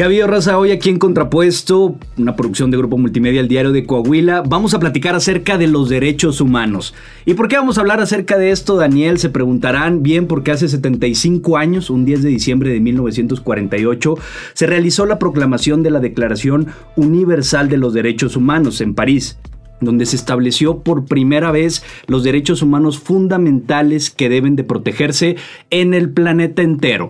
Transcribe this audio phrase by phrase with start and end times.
[0.00, 0.56] ¿Qué raza?
[0.56, 4.78] Hoy aquí en Contrapuesto, una producción de Grupo Multimedia, el Diario de Coahuila, vamos a
[4.78, 6.94] platicar acerca de los derechos humanos.
[7.26, 9.18] ¿Y por qué vamos a hablar acerca de esto, Daniel?
[9.18, 14.14] Se preguntarán bien porque hace 75 años, un 10 de diciembre de 1948,
[14.54, 19.36] se realizó la proclamación de la Declaración Universal de los Derechos Humanos en París
[19.82, 25.36] donde se estableció por primera vez los derechos humanos fundamentales que deben de protegerse
[25.70, 27.08] en el planeta entero.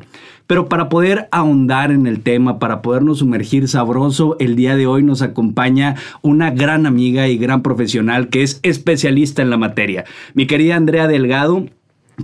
[0.51, 5.05] Pero para poder ahondar en el tema, para podernos sumergir sabroso, el día de hoy
[5.05, 10.07] nos acompaña una gran amiga y gran profesional que es especialista en la materia.
[10.35, 11.67] Mi querida Andrea Delgado,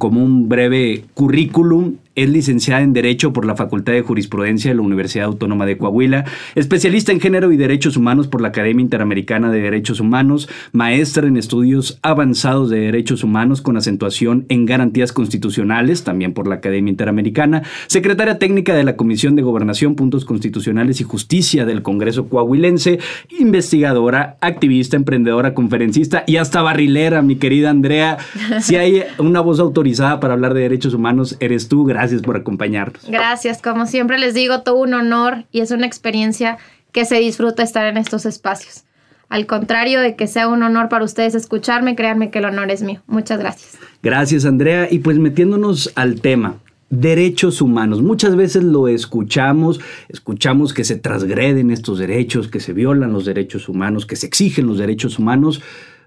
[0.01, 4.83] como un breve currículum, es licenciada en Derecho por la Facultad de Jurisprudencia de la
[4.83, 9.61] Universidad Autónoma de Coahuila, especialista en Género y Derechos Humanos por la Academia Interamericana de
[9.61, 16.33] Derechos Humanos, maestra en Estudios Avanzados de Derechos Humanos con acentuación en Garantías Constitucionales, también
[16.33, 21.67] por la Academia Interamericana, secretaria técnica de la Comisión de Gobernación, Puntos Constitucionales y Justicia
[21.67, 22.99] del Congreso Coahuilense,
[23.39, 28.17] investigadora, activista, emprendedora, conferencista y hasta barrilera, mi querida Andrea.
[28.61, 31.85] Si hay una voz autorizada para hablar de derechos humanos, eres tú.
[31.85, 33.05] Gracias Gracias por acompañarnos.
[33.09, 36.59] Gracias, como siempre les digo, todo un honor y es una experiencia
[36.93, 38.85] que se disfruta estar en estos espacios.
[39.29, 42.83] Al contrario de que sea un honor para ustedes escucharme, créanme que el honor es
[42.83, 43.03] mío.
[43.07, 43.77] Muchas gracias.
[44.03, 44.89] Gracias, Andrea.
[44.91, 46.59] Y pues metiéndonos al tema,
[46.91, 48.03] derechos humanos.
[48.03, 53.69] Muchas veces lo escuchamos, escuchamos que se transgreden estos derechos, que se violan los derechos
[53.69, 55.61] humanos, que se exigen los derechos humanos,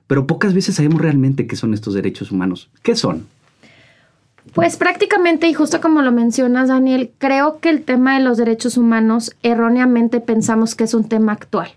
[0.07, 2.69] pero pocas veces sabemos realmente qué son estos derechos humanos.
[2.81, 3.27] ¿Qué son?
[4.53, 8.77] Pues prácticamente, y justo como lo mencionas, Daniel, creo que el tema de los derechos
[8.77, 11.69] humanos erróneamente pensamos que es un tema actual.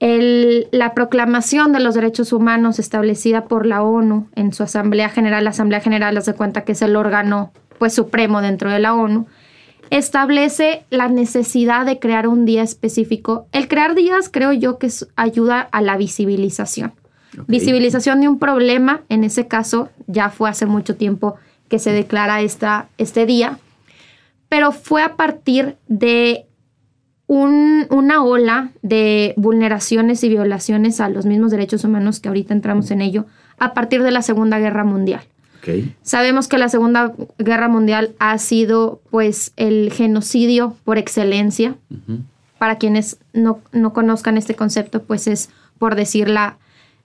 [0.00, 5.50] la proclamación de los derechos humanos establecida por la ONU en su Asamblea General, la
[5.50, 9.26] Asamblea General hace cuenta que es el órgano pues, supremo dentro de la ONU,
[9.90, 13.46] establece la necesidad de crear un día específico.
[13.52, 16.94] El crear días creo yo que ayuda a la visibilización.
[17.46, 21.36] Visibilización de un problema, en ese caso ya fue hace mucho tiempo
[21.70, 23.58] que se declara esta, este día,
[24.50, 26.46] pero fue a partir de
[27.26, 33.00] una ola de vulneraciones y violaciones a los mismos derechos humanos que ahorita entramos en
[33.00, 33.26] ello,
[33.56, 35.22] a partir de la Segunda Guerra Mundial.
[36.02, 41.76] Sabemos que la Segunda Guerra Mundial ha sido pues el genocidio por excelencia.
[42.58, 46.58] Para quienes no, no, conozcan este concepto, pues es por decir la,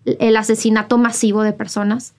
[0.05, 2.13] el asesinato masivo de personas.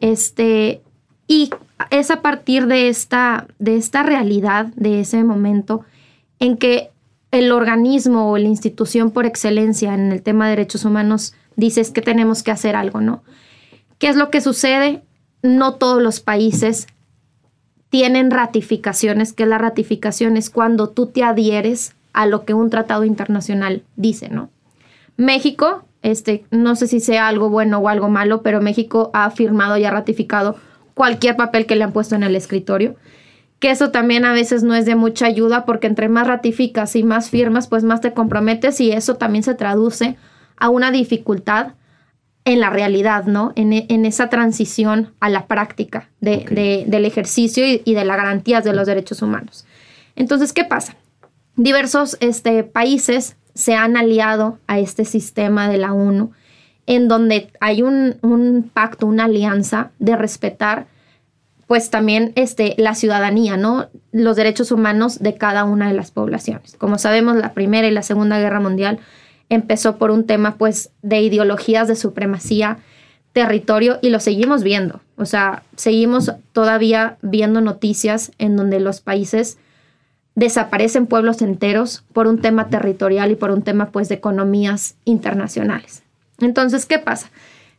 [0.00, 0.82] Este,
[1.26, 1.50] y
[1.90, 5.84] es a partir de esta, de esta realidad, de ese momento,
[6.38, 6.90] en que
[7.30, 12.02] el organismo o la institución por excelencia en el tema de derechos humanos dice que
[12.02, 13.22] tenemos que hacer algo, ¿no?
[13.98, 15.02] ¿Qué es lo que sucede?
[15.42, 16.86] No todos los países
[17.88, 23.04] tienen ratificaciones, que la ratificación es cuando tú te adhieres a lo que un tratado
[23.04, 24.50] internacional dice, ¿no?
[25.16, 29.76] México, este, no sé si sea algo bueno o algo malo, pero México ha firmado
[29.76, 30.56] y ha ratificado
[30.96, 32.96] cualquier papel que le han puesto en el escritorio.
[33.58, 37.04] Que eso también a veces no es de mucha ayuda porque entre más ratificas y
[37.04, 40.16] más firmas, pues más te comprometes y eso también se traduce
[40.56, 41.74] a una dificultad
[42.46, 43.52] en la realidad, ¿no?
[43.56, 49.20] En, esa transición a la práctica del ejercicio y, de las garantías de los derechos
[49.20, 49.66] humanos.
[50.14, 50.96] Entonces, ¿qué pasa?
[51.56, 56.32] Diversos este, países se han aliado a este sistema de la ONU
[56.86, 60.86] en donde hay un, pacto, una alianza de respetar
[61.66, 63.88] pues también este, la ciudadanía, ¿no?
[64.12, 66.76] Los derechos humanos de cada una de las poblaciones.
[66.78, 69.00] Como sabemos, la Primera y la Segunda Guerra Mundial
[69.48, 72.78] empezó por un tema pues de ideologías de supremacía,
[73.32, 75.00] territorio y lo seguimos viendo.
[75.16, 79.58] O sea, seguimos todavía viendo noticias en donde los países
[80.36, 86.05] desaparecen pueblos enteros por un tema territorial y por un tema pues de economías internacionales.
[86.40, 87.30] Entonces, ¿qué pasa?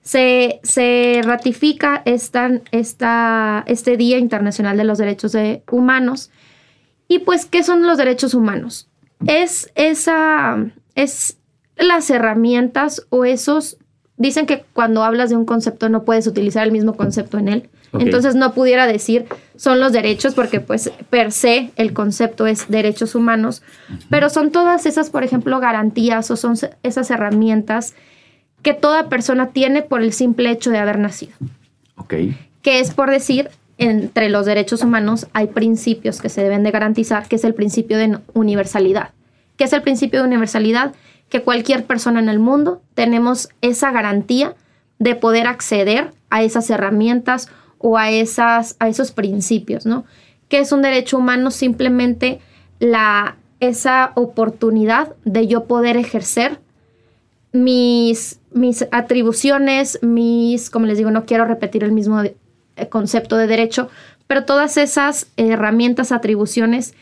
[0.01, 5.35] Se, ratifica esta, esta, este Día Internacional de los Derechos
[5.69, 6.31] Humanos.
[7.07, 8.87] Y pues, ¿qué son los derechos humanos?
[9.25, 10.57] Es esa,
[10.95, 11.37] es
[11.77, 13.77] las herramientas o esos,
[14.17, 17.69] dicen que cuando hablas de un concepto no puedes utilizar el mismo concepto en él.
[17.93, 23.15] Entonces no pudiera decir son los derechos porque pues per se el concepto es derechos
[23.15, 23.63] humanos,
[24.09, 27.93] pero son todas esas, por ejemplo, garantías o son esas herramientas
[28.61, 31.33] que toda persona tiene por el simple hecho de haber nacido.
[31.95, 32.13] Ok.
[32.61, 37.27] Que es por decir, entre los derechos humanos hay principios que se deben de garantizar,
[37.27, 39.11] que es el principio de universalidad.
[39.55, 40.93] ¿Qué es el principio de universalidad?
[41.29, 44.55] Que cualquier persona en el mundo tenemos esa garantía
[44.99, 50.05] de poder acceder a esas herramientas o a, esas, a esos principios, ¿no?
[50.49, 52.39] Que es un derecho humano simplemente
[52.79, 56.59] la, esa oportunidad de yo poder ejercer
[57.51, 62.35] mis, mis atribuciones, mis, como les digo, no quiero repetir el mismo eh,
[62.89, 63.89] concepto de derecho,
[64.27, 66.93] pero todas esas herramientas, atribuciones,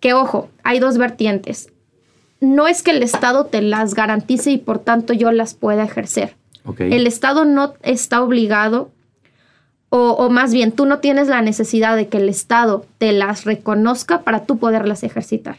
[0.00, 1.70] que ojo, hay dos vertientes.
[2.40, 6.34] No es que el Estado te las garantice y por tanto yo las pueda ejercer.
[6.78, 8.90] El Estado no está obligado,
[9.94, 14.22] o, más bien, tú no tienes la necesidad de que el Estado te las reconozca
[14.22, 15.58] para tú poderlas ejercitar.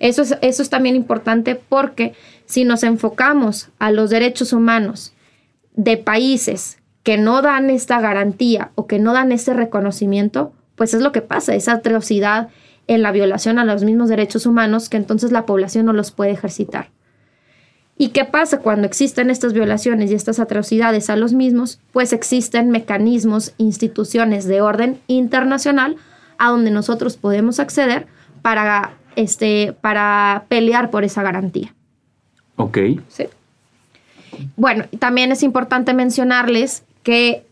[0.00, 2.14] Eso, es, eso es también importante porque
[2.48, 5.12] si nos enfocamos a los derechos humanos
[5.74, 11.02] de países que no dan esta garantía o que no dan ese reconocimiento, pues es
[11.02, 12.48] lo que pasa, esa atrocidad
[12.86, 16.30] en la violación a los mismos derechos humanos que entonces la población no los puede
[16.30, 16.88] ejercitar.
[17.98, 21.80] ¿Y qué pasa cuando existen estas violaciones y estas atrocidades a los mismos?
[21.92, 25.96] Pues existen mecanismos, instituciones de orden internacional
[26.38, 28.06] a donde nosotros podemos acceder
[28.40, 31.74] para, este, para pelear por esa garantía.
[32.58, 32.78] Ok.
[33.08, 33.24] Sí.
[34.56, 37.44] Bueno, también es importante mencionarles que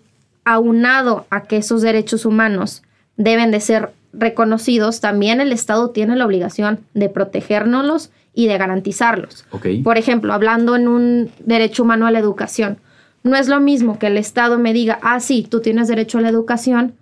[0.45, 2.83] aunado a que esos derechos humanos
[3.17, 9.45] deben de ser reconocidos, también el Estado tiene la obligación de protegérnoslos y de garantizarlos.
[9.83, 12.79] Por ejemplo, hablando en un derecho humano a la educación,
[13.23, 16.21] no es lo mismo que el Estado me diga, ah, sí, tú tienes derecho a
[16.21, 16.95] la educación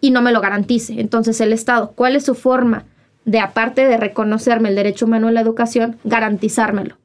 [0.00, 1.00] y no me lo garantice.
[1.00, 2.84] Entonces el Estado, ¿cuál es su forma
[3.24, 6.96] de, aparte de reconocerme el derecho humano a la educación, garantizármelo?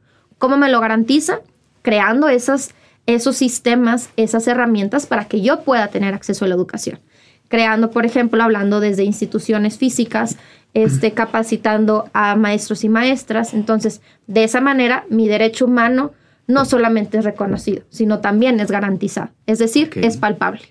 [0.44, 1.40] ¿Cómo me lo garantiza?
[1.84, 2.72] Creando esas,
[3.06, 7.00] esos sistemas, esas herramientas para que yo pueda tener acceso a la educación
[7.48, 10.38] creando, por ejemplo, hablando desde instituciones físicas,
[10.74, 13.54] este, capacitando a maestros y maestras.
[13.54, 16.12] Entonces, de esa manera, mi derecho humano
[16.48, 19.30] no solamente es reconocido, sino también es garantizado.
[19.46, 20.64] Es decir, es palpable.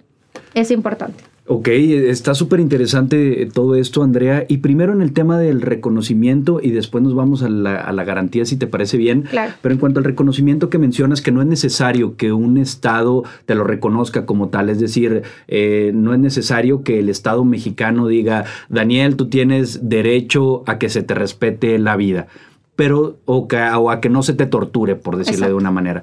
[0.54, 1.22] Es importante.
[1.54, 4.46] Ok, está súper interesante todo esto, Andrea.
[4.48, 8.56] Y primero en el tema del reconocimiento y después nos vamos a la, garantía, si
[8.56, 9.24] te parece bien.
[9.24, 9.52] Claro.
[9.60, 13.54] Pero en cuanto al reconocimiento que mencionas, que no es necesario que un Estado te
[13.54, 18.46] lo reconozca como tal, es decir, eh, no es necesario que el Estado mexicano diga,
[18.70, 22.28] Daniel, tú tienes derecho a que se te respete la vida,
[22.76, 23.46] pero o,
[23.90, 26.02] a que no se te torture, por decirle de una manera.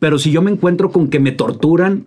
[0.00, 2.04] Pero si yo me encuentro con que me torturan,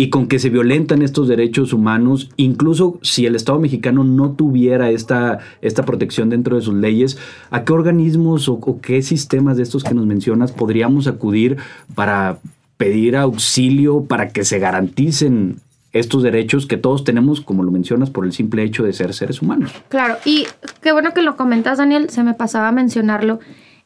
[0.00, 4.90] y con que se violentan estos derechos humanos, incluso si el Estado mexicano no tuviera
[4.90, 7.18] esta, esta protección dentro de sus leyes,
[7.50, 11.56] ¿a qué organismos o, qué sistemas de estos que nos mencionas podríamos acudir
[11.96, 12.38] para
[12.76, 15.56] pedir auxilio para que se garanticen
[15.92, 19.42] estos derechos que todos tenemos, como lo mencionas, por el simple hecho de ser seres
[19.42, 19.72] humanos?
[19.88, 20.46] Claro, y
[20.80, 23.40] qué bueno que lo comentas, Daniel, se me pasaba a mencionarlo.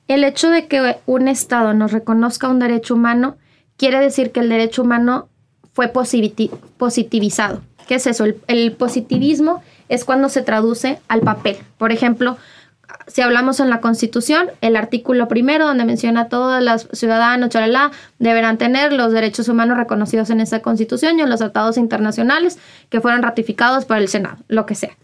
[0.08, 3.36] El hecho de que un Estado nos reconozca un derecho humano
[3.78, 5.30] quiere decir que el derecho humano
[5.72, 7.62] fue positivizado.
[7.86, 8.24] ¿Qué es eso?
[8.46, 11.58] El, positivismo es cuando se traduce al papel.
[11.78, 12.36] Por ejemplo,
[13.06, 18.58] si hablamos en la Constitución, el artículo primero, donde menciona todos los ciudadanos, chalala, deberán
[18.58, 22.58] tener los derechos humanos reconocidos en esa Constitución y en los tratados internacionales
[22.88, 24.96] que fueron ratificados por el Senado, lo que sea.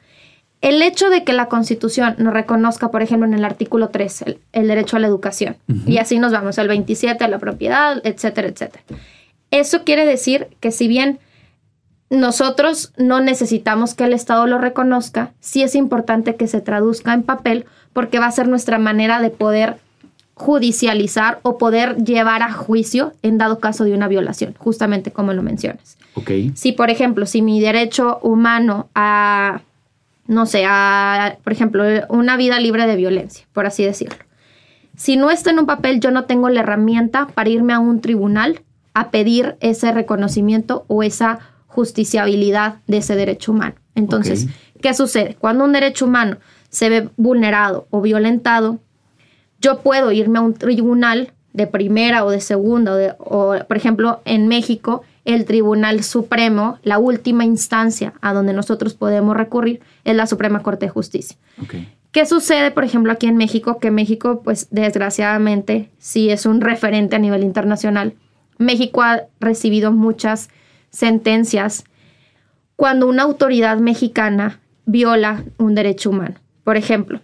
[0.61, 4.69] El hecho de que la Constitución nos reconozca, por ejemplo, en el artículo 3, el,
[4.69, 5.57] derecho a la educación,
[5.87, 8.83] y así nos vamos, el 27 a la propiedad, etcétera, etcétera.
[9.51, 11.19] Eso quiere decir que si bien
[12.11, 17.23] nosotros no necesitamos que el Estado lo reconozca, sí es importante que se traduzca en
[17.23, 19.77] papel porque va a ser nuestra manera de poder
[20.35, 25.43] judicializar o poder llevar a juicio en dado caso de una violación, justamente como lo
[25.43, 25.99] mencionas.
[26.15, 26.53] Okay.
[26.55, 29.63] Si, por ejemplo, si mi derecho humano a,
[30.27, 34.17] no sé, a, por ejemplo, una vida libre de violencia, por así decirlo,
[34.97, 38.01] si no está en un papel, yo no tengo la herramienta para irme a un
[38.01, 38.63] tribunal
[39.01, 43.77] a pedir ese reconocimiento o esa justiciabilidad de ese derecho humano.
[43.95, 44.47] Entonces,
[44.81, 45.37] ¿qué sucede?
[45.39, 46.39] Cuando un derecho humano
[46.71, 48.79] se ve vulnerado o violentado,
[49.61, 54.49] yo puedo irme a un tribunal de primera o de segunda, o, por ejemplo, en
[54.49, 60.63] México, el Tribunal Supremo, la última instancia a donde nosotros podemos recurrir es la Suprema
[60.63, 61.37] Corte de Justicia.
[62.13, 63.79] ¿Qué sucede, por ejemplo, aquí en México?
[63.79, 68.15] Que México, pues desgraciadamente, sí es un referente a nivel internacional
[68.59, 70.51] México ha recibido muchas
[70.91, 71.85] sentencias
[72.77, 76.37] cuando una autoridad mexicana viola un derecho humano.
[76.65, 77.21] Por ejemplo,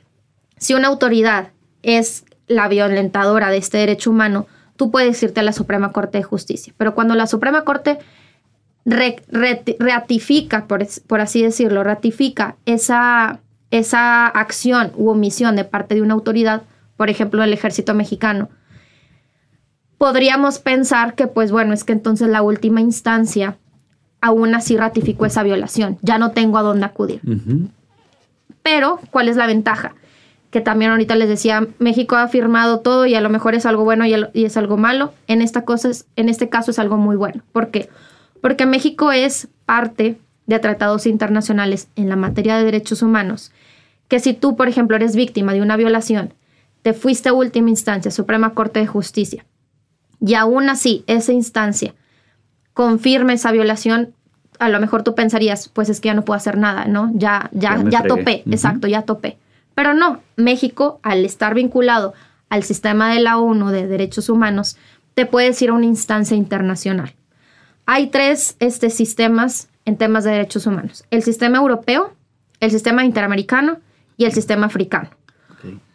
[0.56, 1.50] si una autoridad
[1.82, 6.24] es la violentadora de este derecho humano, tú puedes irte a la Suprema Corte de
[6.24, 6.72] Justicia.
[6.76, 7.98] Pero cuando la Suprema Corte
[8.84, 16.14] ratifica, por, por, así decirlo, ratifica esa, esa acción u omisión de parte de una
[16.14, 16.62] autoridad,
[16.96, 18.50] por ejemplo, el ejército mexicano,
[20.04, 23.56] podríamos pensar que, pues bueno, es que entonces la última instancia
[24.20, 25.96] aún así ratificó esa violación.
[26.02, 27.22] Ya no tengo a dónde acudir.
[28.62, 29.94] Pero, ¿cuál es la ventaja?
[30.50, 33.84] que también ahorita les decía, México ha firmado todo y a lo mejor es algo
[33.84, 35.14] bueno y, es algo malo.
[35.26, 37.42] En, esta cosa en este caso es algo muy bueno.
[37.50, 37.88] ¿Por qué?
[38.42, 43.52] Porque México es parte de tratados internacionales en la materia de derechos humanos,
[44.08, 46.34] que si tú, por ejemplo, eres víctima de una violación,
[46.82, 49.46] te fuiste a última instancia, Suprema Corte de Justicia,
[50.24, 51.94] y aún así esa instancia
[52.72, 54.14] confirma esa violación,
[54.58, 57.10] a lo mejor tú pensarías, pues es que ya no puedo hacer nada, ¿no?
[57.14, 59.38] Ya, ya, ya, topé, exacto, ya topé.
[59.74, 62.14] Pero no, México, al estar vinculado
[62.48, 64.76] al sistema de la ONU de derechos humanos,
[65.14, 67.14] te puedes ir a una instancia internacional.
[67.86, 71.04] Hay tres este, sistemas en temas de derechos humanos.
[71.10, 72.14] El sistema europeo,
[72.60, 73.78] el sistema interamericano
[74.16, 75.10] y el sistema africano.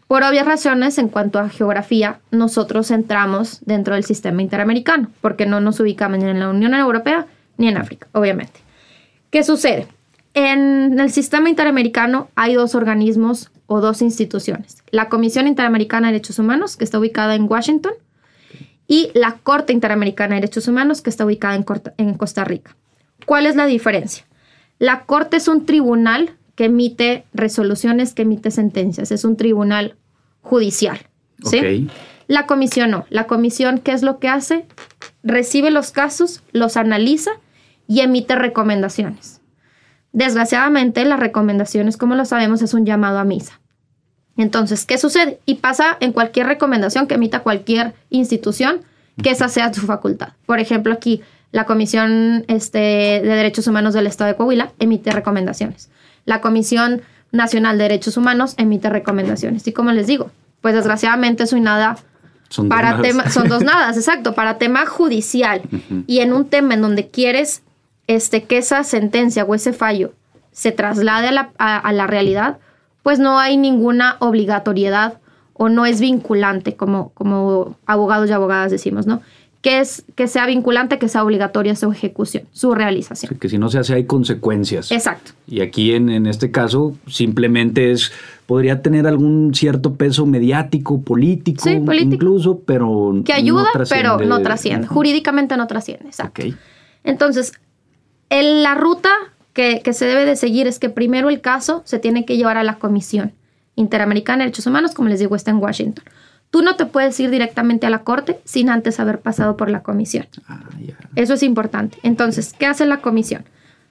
[0.10, 5.62] Por obvias razones, en cuanto a geografía, nosotros entramos dentro del sistema interamericano, porque no
[5.62, 8.60] nos ubicamos ni en la Unión Europea ni en África, obviamente.
[9.30, 9.86] ¿Qué sucede?
[10.34, 14.82] En el sistema interamericano hay dos organismos o dos instituciones.
[14.90, 17.94] La Comisión Interamericana de Derechos Humanos, que está ubicada en Washington,
[18.88, 21.54] y la Corte Interamericana de Derechos Humanos, que está ubicada
[21.98, 22.76] en, Costa Rica.
[23.28, 24.26] ¿Cuál es la diferencia?
[24.80, 29.96] La Corte es un tribunal que emite resoluciones, que emite sentencias, es un tribunal
[30.42, 31.00] judicial.
[31.44, 31.90] ¿sí?
[32.28, 33.06] La comisión no.
[33.10, 34.66] La comisión, ¿qué es lo que hace?
[35.24, 37.32] Recibe los casos, los analiza
[37.88, 39.42] y emite recomendaciones.
[40.12, 43.60] Desgraciadamente, las recomendaciones, como lo sabemos, es un llamado a misa.
[44.38, 45.40] Entonces, ¿qué sucede?
[45.46, 48.82] Y pasa en cualquier recomendación que emita cualquier institución,
[49.22, 50.30] que esa sea su facultad.
[50.46, 55.90] Por ejemplo, aquí la Comisión este, de Derechos Humanos del Estado de Coahuila emite recomendaciones.
[56.26, 59.68] La Comisión Nacional de Derechos Humanos emite recomendaciones.
[59.68, 60.32] Y como les digo,
[60.62, 61.98] pues desgraciadamente eso y nada
[62.50, 65.62] son para dos son dos nadas, exacto, para tema judicial
[66.08, 67.62] y en un tema en donde quieres
[68.08, 70.14] este, que esa sentencia o ese fallo
[70.52, 72.58] se traslade a la, a, la realidad,
[73.04, 75.20] pues no hay ninguna obligatoriedad
[75.54, 79.22] o no es vinculante, como, como abogados y abogadas decimos, ¿no?
[79.62, 83.38] Que, es, que sea vinculante, que sea obligatoria su ejecución, su realización.
[83.38, 84.90] que si no se hace hay consecuencias.
[84.90, 85.34] Exacto.
[85.48, 88.14] Y aquí en, en este caso simplemente es,
[88.50, 92.16] podría tener algún cierto peso mediático, político, sí, político.
[92.16, 93.22] incluso, pero...
[93.24, 94.88] Que ayuda, pero no trasciende.
[94.88, 96.42] Jurídicamente no trasciende, exacto.
[97.04, 97.54] Entonces,
[98.32, 99.10] la ruta
[99.54, 102.64] que, se debe de seguir es que primero el caso se tiene que llevar a
[102.64, 103.34] la Comisión
[103.76, 106.04] Interamericana de Derechos Humanos, como les digo, está en Washington.
[106.52, 109.84] Tú no te puedes ir directamente a la corte sin antes haber pasado por la
[109.84, 110.28] comisión.
[110.48, 110.64] Ah,
[111.16, 112.00] Eso es importante.
[112.04, 113.46] Entonces, ¿qué hace la comisión?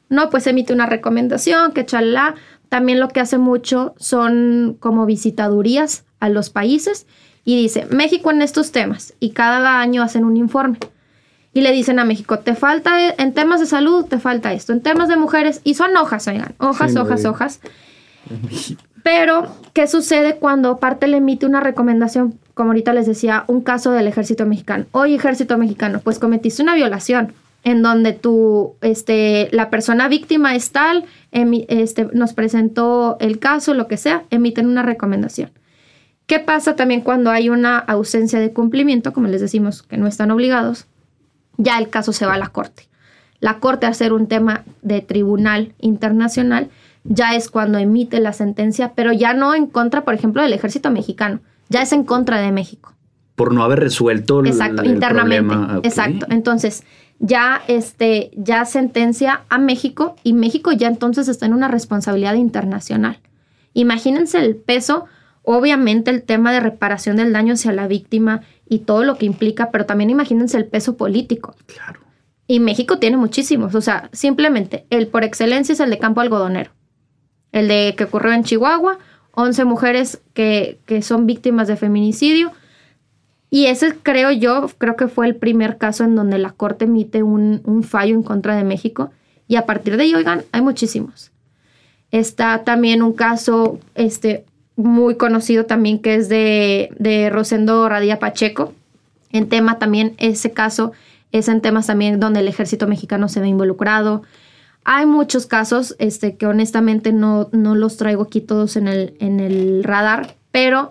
[0.08, 2.34] No, pues emite una recomendación, que chalá.
[2.68, 7.06] También lo que hace mucho son como visitadurías a los países
[7.44, 9.14] y dice, México en estos temas.
[9.20, 10.78] Y cada año hacen un informe
[11.52, 14.80] y le dicen a México, te falta, en temas de salud, te falta esto, en
[14.80, 17.60] temas de mujeres, y son hojas, oigan, hojas, hojas, hojas.
[19.02, 23.92] Pero, ¿qué sucede cuando parte le emite una recomendación, como ahorita les decía, un caso
[23.92, 24.84] del ejército mexicano?
[24.90, 27.32] Oye, ejército mexicano, pues cometiste una violación
[27.64, 33.88] en donde tú, este, la persona víctima es tal, este, nos presentó el caso, lo
[33.88, 35.50] que sea, emiten una recomendación.
[36.26, 40.30] ¿Qué pasa también cuando hay una ausencia de cumplimiento, como les decimos, que no están
[40.30, 40.86] obligados?
[41.58, 42.88] ya el caso se va a la Corte.
[43.40, 46.70] La Corte, al ser un tema de tribunal internacional,
[47.04, 50.90] ya es cuando emite la sentencia, pero ya no en contra, por ejemplo, del ejército
[50.90, 52.94] mexicano, ya es en contra de México.
[53.34, 55.44] Por no haber resuelto Exacto, el, internamente.
[55.44, 55.80] Problema.
[55.84, 56.26] Exacto.
[56.30, 56.84] Entonces,
[57.18, 63.20] ya, este, ya sentencia a México y México ya entonces está en una responsabilidad internacional.
[63.74, 65.04] Imagínense el peso,
[65.42, 69.70] obviamente el tema de reparación del daño hacia la víctima, y todo lo que implica,
[69.70, 71.54] pero también imagínense el peso político.
[71.66, 72.00] Claro.
[72.46, 76.70] Y México tiene muchísimos, o sea, simplemente el por excelencia es el de campo algodonero.
[77.52, 78.98] El de que ocurrió en Chihuahua,
[79.32, 82.52] 11 mujeres que, que son víctimas de feminicidio.
[83.50, 87.22] Y ese creo yo, creo que fue el primer caso en donde la Corte emite
[87.22, 89.10] un, un fallo en contra de México.
[89.46, 91.30] Y a partir de ahí, oigan, hay muchísimos.
[92.10, 94.44] Está también un caso, este,
[94.76, 98.74] muy conocido también que es de, de Rosendo Radía Pacheco.
[99.32, 100.92] En tema también, ese caso
[101.32, 104.22] es en temas también donde el ejército mexicano se ve involucrado.
[104.84, 109.40] Hay muchos casos este, que honestamente no, no los traigo aquí todos en el, en
[109.40, 110.90] el radar, pero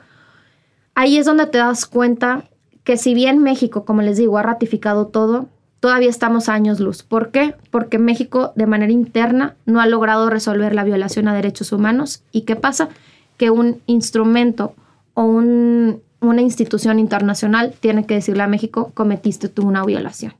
[0.93, 2.43] ahí es donde te das cuenta
[2.83, 5.47] que si bien México, como les digo, ha ratificado todo,
[5.79, 7.03] todavía estamos a años luz.
[7.03, 7.55] ¿Por qué?
[7.71, 12.23] Porque México de manera interna no ha logrado resolver la violación a derechos humanos.
[12.31, 12.89] ¿Y qué pasa?
[13.37, 14.73] que un instrumento
[15.13, 20.33] o una institución internacional tiene que decirle a México, cometiste tú una violación.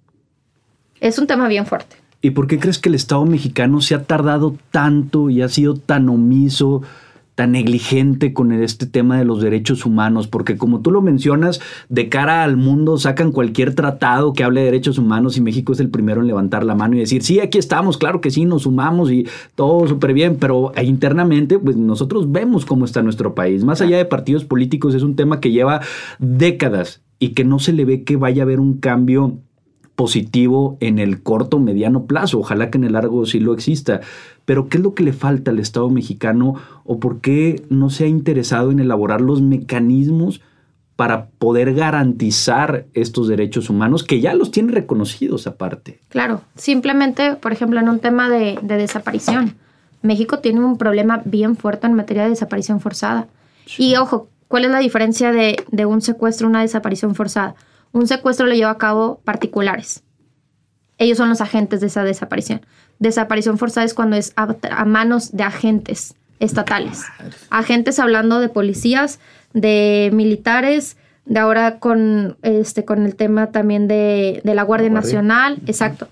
[1.00, 1.96] Es un tema bien fuerte.
[2.27, 5.75] ¿Y por qué crees que el Estado mexicano se ha tardado tanto y ha sido
[5.75, 6.81] tan omiso
[7.36, 10.27] tan negligente con este tema de los derechos humanos?
[10.27, 14.65] Porque como tú lo mencionas, de cara al mundo sacan cualquier tratado que hable de
[14.65, 17.60] derechos humanos y México es el primero en levantar la mano y decir, sí, aquí
[17.60, 22.65] estamos, claro que sí, nos sumamos y todo súper bien, pero internamente, pues nosotros vemos
[22.65, 23.63] cómo está nuestro país.
[23.63, 25.79] Más allá de partidos políticos, es un tema que lleva
[26.19, 29.38] décadas y que no se le ve que vaya a haber un cambio
[29.98, 32.39] positivo en el corto mediano plazo.
[32.39, 34.01] Ojalá que en el largo sí lo exista.
[34.46, 36.54] Pero ¿qué es lo que le falta al Estado mexicano
[36.86, 40.39] o por qué no se ha interesado en elaborar los mecanismos
[40.96, 46.00] para poder garantizar estos derechos humanos que ya los tiene reconocidos aparte?
[46.10, 49.56] Claro, simplemente, por ejemplo, en un tema de, desaparición.
[50.04, 53.27] México tiene un problema bien fuerte en materia de desaparición forzada.
[53.80, 57.56] Y ojo, ¿cuál es la diferencia de, de un secuestro a una desaparición forzada?
[57.91, 60.03] Un secuestro lo lleva a cabo particulares.
[60.98, 62.62] Ellos son los agentes de esa desaparición.
[63.00, 67.03] Desaparición forzada es cuando es a, manos de agentes estatales.
[67.50, 69.20] Agentes hablando de policías,
[69.53, 75.60] de militares, de ahora con, este, con el tema también de, la Guardia, Nacional.
[75.67, 76.08] Exacto.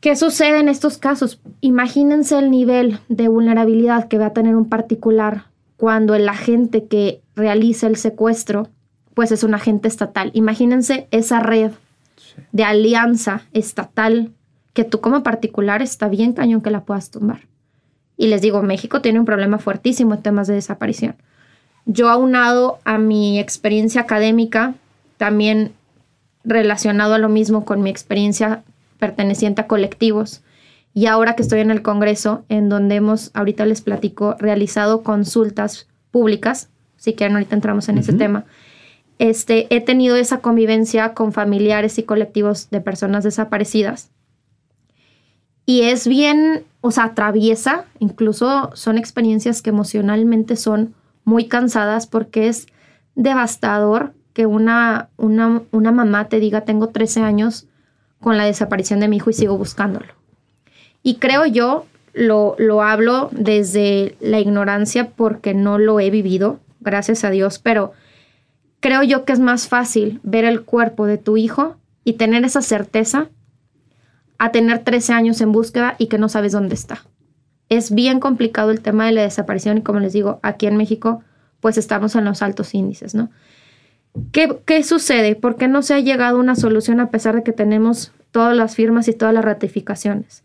[0.00, 1.40] ¿Qué sucede en estos casos?
[1.60, 7.22] Imagínense el nivel de vulnerabilidad que va a tener un particular cuando el agente que
[7.34, 8.68] realiza el secuestro
[9.14, 10.30] pues es un agente estatal.
[10.34, 11.72] Imagínense esa red
[12.52, 14.32] de alianza estatal
[14.72, 17.42] que tú como particular está bien cañón que la puedas tumbar.
[18.16, 21.16] Y les digo, México tiene un problema fuertísimo en temas de desaparición.
[21.86, 24.74] Yo aunado a mi experiencia académica,
[25.16, 25.72] también
[26.44, 28.62] relacionado a lo mismo con mi experiencia
[28.98, 30.42] perteneciente a colectivos,
[30.94, 35.88] y ahora que estoy en el Congreso, en donde hemos, ahorita les platico, realizado consultas
[36.12, 38.44] públicas, si quieren ahorita entramos en ese tema,
[39.18, 44.10] este, he tenido esa convivencia con familiares y colectivos de personas desaparecidas.
[45.66, 50.94] Y es bien, o sea, atraviesa, incluso son experiencias que emocionalmente son
[51.24, 52.66] muy cansadas porque es
[53.14, 57.66] devastador que una, una, una mamá te diga, tengo 13 años
[58.20, 60.12] con la desaparición de mi hijo y sigo buscándolo.
[61.02, 67.24] Y creo yo, lo, lo hablo desde la ignorancia porque no lo he vivido, gracias
[67.24, 67.92] a Dios, pero
[68.84, 72.60] creo yo que es más fácil ver el cuerpo de tu hijo y tener esa
[72.60, 73.28] certeza
[74.36, 77.02] a tener 13 años en búsqueda y que no sabes dónde está.
[77.70, 81.22] Es bien complicado el tema de la desaparición y como les digo, aquí en México
[81.60, 83.30] pues estamos en los altos índices, ¿no?
[84.32, 85.34] ¿Qué, ¿Qué, sucede?
[85.34, 88.54] ¿Por qué no se ha llegado a una solución a pesar de que tenemos todas
[88.54, 90.44] las firmas y todas las ratificaciones?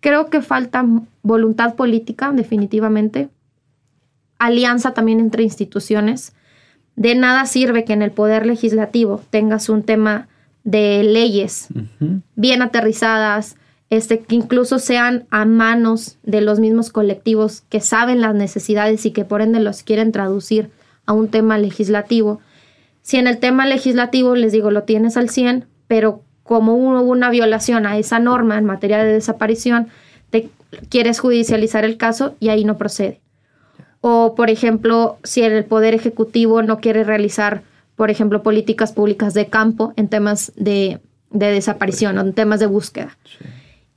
[0.00, 0.82] Creo que falta
[1.22, 3.28] voluntad política, definitivamente,
[4.38, 6.32] alianza también entre instituciones,
[6.96, 10.28] de nada sirve que en el poder legislativo tengas un tema
[10.64, 11.68] de leyes
[12.34, 13.56] bien aterrizadas,
[13.88, 19.12] este, que incluso sean a manos de los mismos colectivos que saben las necesidades y
[19.12, 20.70] que por ende los quieren traducir
[21.04, 22.40] a un tema legislativo.
[23.02, 27.30] Si en el tema legislativo, les digo, lo tienes al 100, pero como hubo una
[27.30, 29.88] violación a esa norma en materia de desaparición,
[30.30, 30.48] te
[30.88, 33.20] quieres judicializar el caso y ahí no procede.
[34.08, 37.64] O, por ejemplo, si el Poder Ejecutivo no quiere realizar,
[37.96, 43.18] por ejemplo, políticas públicas de campo en temas de, desaparición o en temas de búsqueda.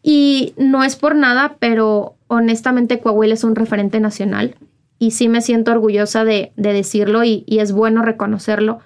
[0.02, 4.56] Y no es por nada, pero honestamente Coahuila es un referente nacional
[4.98, 8.80] y sí me siento orgullosa de, decirlo y, y, es bueno reconocerlo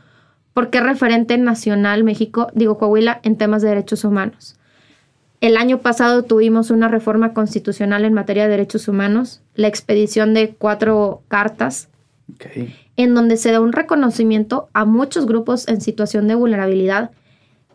[0.53, 4.57] porque es referente nacional México, digo Coahuila, en temas de derechos humanos.
[5.43, 10.55] El año pasado tuvimos una reforma constitucional en materia de derechos humanos, la expedición de
[10.57, 11.89] cuatro cartas,
[12.95, 17.11] en donde se da un reconocimiento a muchos grupos en situación de vulnerabilidad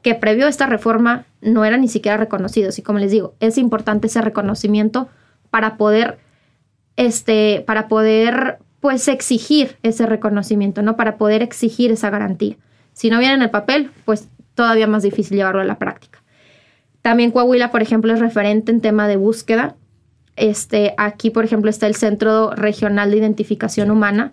[0.00, 2.78] que previo a esta reforma no eran ni siquiera reconocidos.
[2.78, 5.10] Y como les digo, es importante ese reconocimiento
[5.50, 6.18] para poder,
[6.96, 10.96] este, para poder, pues, exigir ese reconocimiento, ¿no?
[10.96, 12.56] Para poder exigir esa garantía.
[12.94, 16.20] Si no viene en el papel, pues todavía más difícil llevarlo a la práctica.
[17.02, 19.76] También Coahuila, por ejemplo, es referente en tema de búsqueda.
[20.36, 24.32] Este, aquí, por ejemplo, está el Centro Regional de Identificación Humana,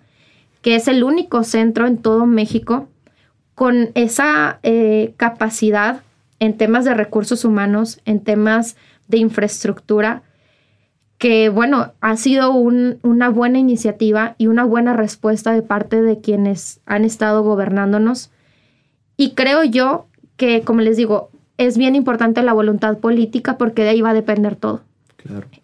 [0.62, 2.88] que es el único centro en todo México
[3.54, 6.02] con esa eh, capacidad
[6.38, 8.76] en temas de recursos humanos, en temas
[9.08, 10.22] de infraestructura,
[11.18, 16.80] que bueno, ha sido una buena iniciativa y una buena respuesta de parte de quienes
[16.84, 18.30] han estado gobernándonos.
[19.16, 23.90] Y creo yo que, como les digo, es bien importante la voluntad política porque de
[23.90, 24.82] ahí va a depender todo.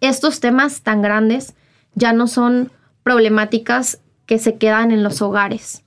[0.01, 1.55] Estos temas tan grandes
[1.95, 2.71] ya no son
[3.03, 5.83] problemáticas que se quedan en los hogares.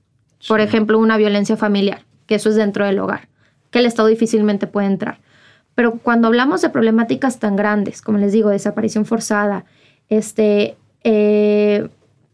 [0.47, 3.27] Por ejemplo, una violencia familiar, que eso es dentro del hogar,
[3.71, 5.19] que el Estado difícilmente puede entrar.
[5.73, 9.65] Pero cuando hablamos de problemáticas tan grandes, como les digo, desaparición forzada,
[10.09, 11.89] este, eh,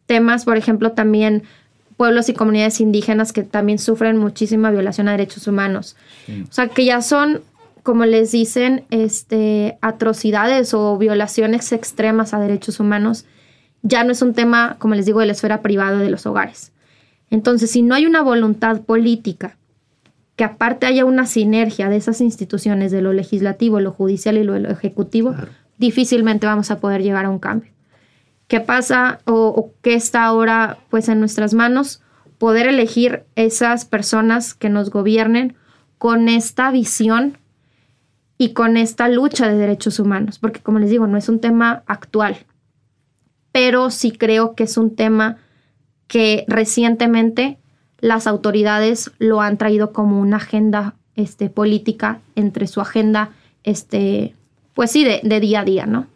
[0.05, 1.43] temas, por ejemplo, también
[1.97, 5.95] pueblos y comunidades indígenas que también sufren muchísima violación a derechos humanos.
[6.49, 7.41] O sea, que ya son,
[7.83, 13.25] como les dicen, este, atrocidades o violaciones extremas a derechos humanos.
[13.81, 16.71] Ya no es un tema, como les digo, de la esfera privada de los hogares.
[17.29, 19.57] Entonces, si no hay una voluntad política,
[20.35, 24.55] que aparte haya una sinergia de esas instituciones, de lo legislativo, lo judicial y lo,
[24.55, 25.35] ejecutivo,
[25.77, 27.71] difícilmente vamos a poder llegar a un cambio
[28.51, 32.01] qué pasa o, qué está ahora pues en nuestras manos,
[32.37, 35.55] poder elegir esas personas que nos gobiernen
[35.97, 37.37] con esta visión
[38.41, 41.83] y con esta lucha de derechos humanos, porque como les digo, no es un tema
[41.85, 42.37] actual,
[43.51, 45.37] pero sí creo que es un tema
[46.07, 47.59] que recientemente
[47.99, 53.29] las autoridades lo han traído como una agenda este, política entre su agenda,
[53.63, 54.33] este,
[54.73, 56.07] pues sí, de, de día a día, ¿no?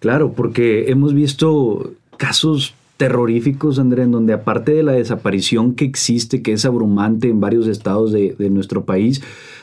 [0.00, 6.40] Claro, porque hemos visto casos terroríficos, André, en donde aparte de la desaparición que existe,
[6.40, 9.22] que es abrumante en varios estados de, nuestro país,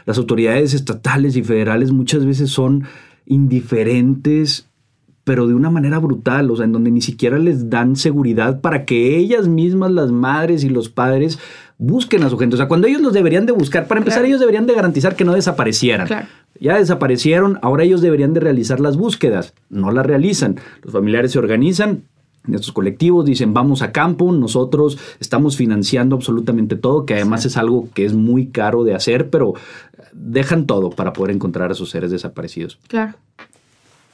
[0.09, 2.85] las autoridades estatales y federales muchas veces son
[3.27, 4.65] indiferentes
[5.23, 8.85] pero de una manera brutal, o sea, en donde ni siquiera les dan seguridad para
[8.85, 11.37] que ellas mismas, las madres y los padres,
[11.77, 12.55] busquen a su gente.
[12.55, 15.25] O sea, cuando ellos los deberían de buscar, para empezar, ellos deberían de garantizar que
[15.25, 16.07] no desaparecieran.
[16.59, 19.53] Ya desaparecieron, ahora ellos deberían de realizar las búsquedas.
[19.69, 20.55] No las realizan.
[20.81, 22.05] Los familiares se organizan,
[22.47, 27.89] estos colectivos dicen vamos a campo, nosotros estamos financiando absolutamente todo, que además es algo
[27.93, 29.53] que es muy caro de hacer, pero
[30.13, 32.79] dejan todo para poder encontrar a sus seres desaparecidos.
[32.87, 33.15] Claro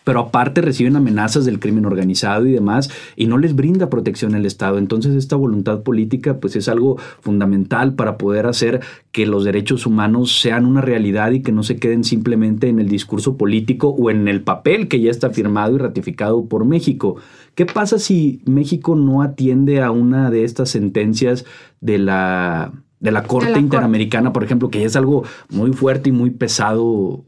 [0.06, 4.46] pero aparte reciben amenazas del crimen organizado y demás, y no les brinda protección el
[4.46, 4.78] Estado.
[4.78, 8.80] Entonces esta voluntad política pues es algo fundamental para poder hacer
[9.12, 12.88] que los derechos humanos sean una realidad y que no se queden simplemente en el
[12.88, 17.16] discurso político o en el papel que ya está firmado y ratificado por México.
[17.56, 21.46] ¿Qué pasa si México no atiende a una de estas sentencias
[21.82, 26.12] de la, de la Corte Interamericana, por ejemplo, que ya es algo muy fuerte y
[26.12, 27.24] muy pesado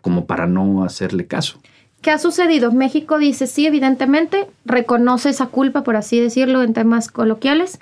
[0.00, 1.58] como para no hacerle caso?
[2.02, 2.72] ¿Qué ha sucedido?
[2.72, 7.78] México dice, sí, evidentemente, reconoce esa culpa, por así decirlo, en temas coloquiales,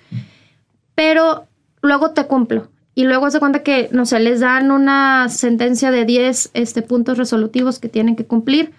[0.94, 1.46] pero
[1.80, 2.68] luego te cumplo.
[2.94, 7.16] Y luego se cuenta que, no sé, les dan una sentencia de 10 este, puntos
[7.16, 8.72] resolutivos que tienen que cumplir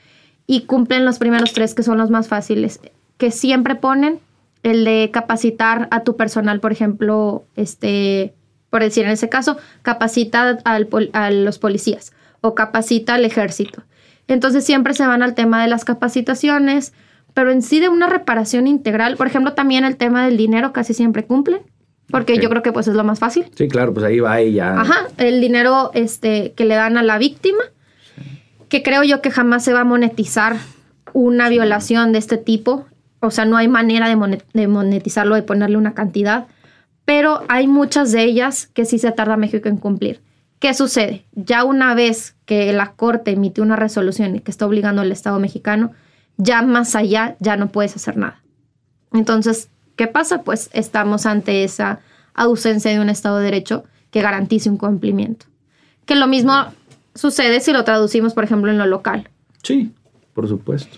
[0.45, 2.79] y cumplen los primeros tres, que son los más fáciles,
[3.17, 4.19] que siempre ponen
[4.61, 8.35] el de capacitar a tu personal, por ejemplo, este,
[8.69, 13.81] por decir en ese caso, capacita a los policías o capacita al ejército.
[14.27, 16.93] Entonces siempre se van al tema de las capacitaciones,
[17.33, 20.93] pero en sí de una reparación integral, por ejemplo, también el tema del dinero casi
[20.93, 21.61] siempre cumple,
[22.09, 23.45] porque yo creo que pues es lo más fácil.
[23.55, 24.79] Sí, claro, pues ahí va ella.
[24.79, 27.63] Ajá, el dinero este, que le dan a la víctima,
[28.69, 30.57] que creo yo que jamás se va a monetizar
[31.13, 32.85] una violación de este tipo,
[33.19, 36.47] o sea, no hay manera de, monetizarlo, de ponerle una cantidad,
[37.05, 40.21] pero hay muchas de ellas que sí se tarda México en cumplir.
[40.61, 41.25] ¿Qué sucede?
[41.33, 45.39] Ya una vez que la Corte emite una resolución y que está obligando al Estado
[45.39, 45.91] mexicano,
[46.37, 48.43] ya más allá ya no puedes hacer nada.
[49.11, 50.43] Entonces, ¿qué pasa?
[50.43, 52.01] Pues estamos ante esa
[52.35, 55.47] ausencia de un Estado de Derecho que garantice un cumplimiento.
[56.05, 56.53] Que lo mismo
[57.15, 59.29] sucede si lo traducimos, por ejemplo, en lo local.
[59.63, 59.91] Sí,
[60.35, 60.95] por supuesto.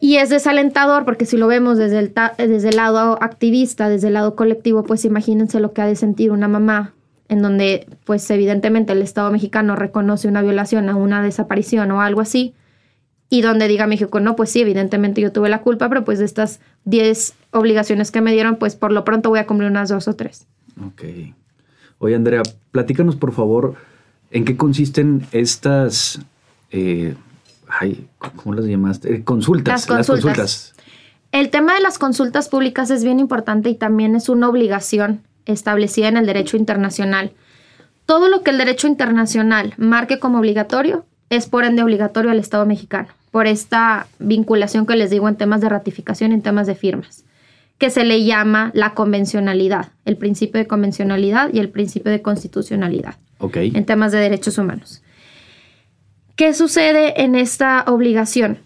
[0.00, 4.14] Y es desalentador porque si lo vemos desde el, desde el lado activista, desde el
[4.14, 6.92] lado colectivo, pues imagínense lo que ha de sentir una mamá
[7.32, 12.20] en donde pues evidentemente el Estado mexicano reconoce una violación a una desaparición o algo
[12.20, 12.52] así,
[13.30, 16.26] y donde diga México, no, pues sí, evidentemente yo tuve la culpa, pero pues de
[16.26, 20.08] estas 10 obligaciones que me dieron, pues por lo pronto voy a cumplir unas dos
[20.08, 20.46] o tres.
[20.86, 21.04] Ok.
[21.96, 23.76] Oye, Andrea, platícanos por favor
[24.30, 26.20] en qué consisten estas,
[26.70, 27.14] eh,
[27.66, 29.14] ay, ¿cómo las llamaste?
[29.14, 29.88] Eh, consultas.
[29.88, 30.74] Las consultas.
[31.30, 36.08] El tema de las consultas públicas es bien importante y también es una obligación establecida
[36.08, 37.32] en el derecho internacional.
[38.06, 42.66] Todo lo que el derecho internacional marque como obligatorio es por ende obligatorio al Estado
[42.66, 47.24] mexicano, por esta vinculación que les digo en temas de ratificación, en temas de firmas,
[47.78, 53.16] que se le llama la convencionalidad, el principio de convencionalidad y el principio de constitucionalidad
[53.54, 55.02] en temas de derechos humanos.
[56.36, 58.58] ¿Qué sucede en esta obligación?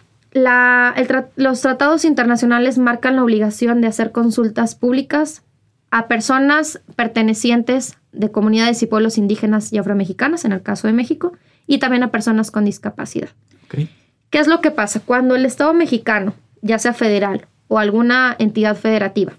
[1.36, 5.42] los tratados internacionales marcan la obligación de hacer consultas públicas
[5.90, 11.32] a personas pertenecientes de comunidades y pueblos indígenas y afromexicanas, en el caso de México,
[11.66, 13.28] y también a personas con discapacidad.
[13.68, 15.00] ¿Qué es lo que pasa?
[15.00, 19.34] Cuando el Estado mexicano, ya sea federal o alguna entidad federativa,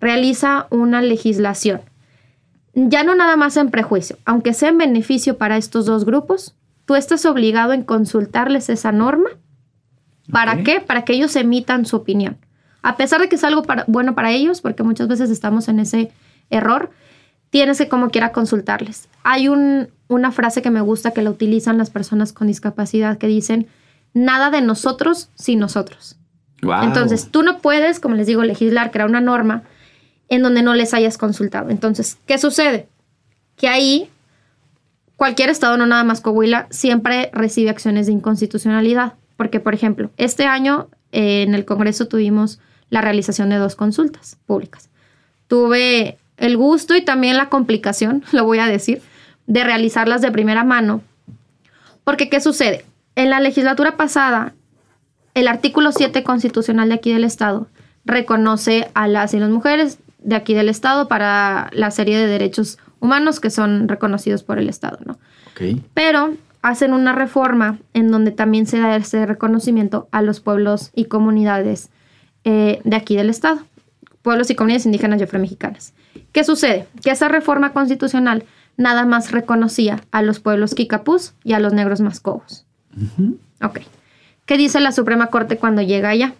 [0.00, 1.82] realiza una legislación,
[2.74, 6.94] ya no nada más en prejuicio, aunque sea en beneficio para estos dos grupos, tú
[6.94, 9.30] estás obligado en consultarles esa norma.
[10.30, 10.80] ¿Para qué?
[10.80, 12.38] Para que ellos emitan su opinión.
[12.82, 16.10] A pesar de que es algo bueno para ellos, porque muchas veces estamos en ese
[16.48, 16.90] error,
[17.50, 19.08] tienes que como quiera consultarles.
[19.22, 23.66] Hay una frase que me gusta que la utilizan las personas con discapacidad que dicen,
[24.14, 26.16] nada de nosotros sin nosotros.
[26.62, 29.62] Entonces, tú no puedes, como les digo, legislar, crear una norma
[30.28, 31.70] en donde no les hayas consultado.
[31.70, 32.88] Entonces, ¿qué sucede?
[33.56, 34.10] Que ahí
[35.16, 39.14] cualquier estado, no nada más Coahuila, siempre recibe acciones de inconstitucionalidad.
[39.36, 44.36] Porque, por ejemplo, este año eh, en el Congreso tuvimos la realización de dos consultas
[44.46, 44.90] públicas.
[45.46, 49.02] Tuve el gusto y también la complicación, lo voy a decir,
[49.46, 51.02] de realizarlas de primera mano.
[52.04, 52.84] Porque, ¿qué sucede?
[53.14, 54.54] En la legislatura pasada,
[55.34, 57.68] el artículo 7 constitucional de aquí del Estado
[58.04, 62.78] reconoce a las y las mujeres de aquí del Estado para la serie de derechos
[63.00, 65.18] humanos que son reconocidos por el Estado, ¿no?
[65.92, 71.04] Pero hacen una reforma en donde también se da ese reconocimiento a los pueblos y
[71.04, 71.90] comunidades
[72.44, 73.60] eh, de aquí del Estado,
[74.22, 75.92] pueblos y comunidades indígenas y afromexicanas.
[76.32, 76.86] ¿Qué sucede?
[77.02, 78.44] Que esa reforma constitucional
[78.76, 82.64] nada más reconocía a los pueblos kikapús y a los negros mascobos.
[83.62, 83.80] Ok.
[84.46, 86.34] ¿Qué dice la Suprema Corte cuando llega allá?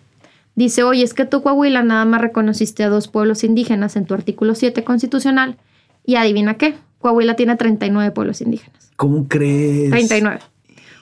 [0.56, 4.14] Dice, oye, es que tú, Coahuila, nada más reconociste a dos pueblos indígenas en tu
[4.14, 5.56] artículo 7 constitucional.
[6.04, 8.90] Y adivina qué, Coahuila tiene 39 pueblos indígenas.
[8.96, 9.90] ¿Cómo crees?
[9.90, 10.40] 39.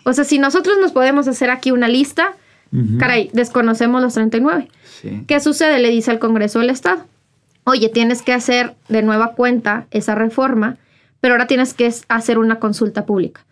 [0.04, 2.36] O sea, si nosotros nos podemos hacer aquí una lista,
[2.98, 4.68] caray, desconocemos los 39.
[5.26, 5.78] ¿Qué sucede?
[5.78, 7.04] Le dice al Congreso del Estado,
[7.64, 10.76] oye, tienes que hacer de nueva cuenta esa reforma,
[11.20, 13.44] pero ahora tienes que hacer una consulta pública.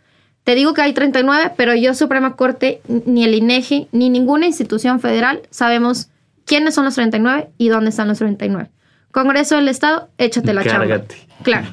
[0.45, 5.01] Te digo que hay 39, pero yo Suprema Corte, ni el INEGI, ni ninguna institución
[5.01, 6.09] federal sabemos
[6.45, 8.71] quiénes son los 39 y dónde están los 39.
[9.11, 11.03] Congreso del Estado, échate la chamba.
[11.43, 11.67] Claro.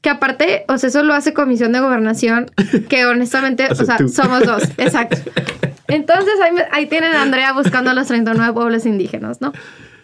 [0.00, 2.50] Que aparte, o sea, eso lo hace Comisión de Gobernación,
[2.90, 5.16] que honestamente, o sea, somos dos, exacto.
[5.88, 9.52] Entonces ahí, ahí tienen a Andrea buscando a los 39 pueblos indígenas, ¿no?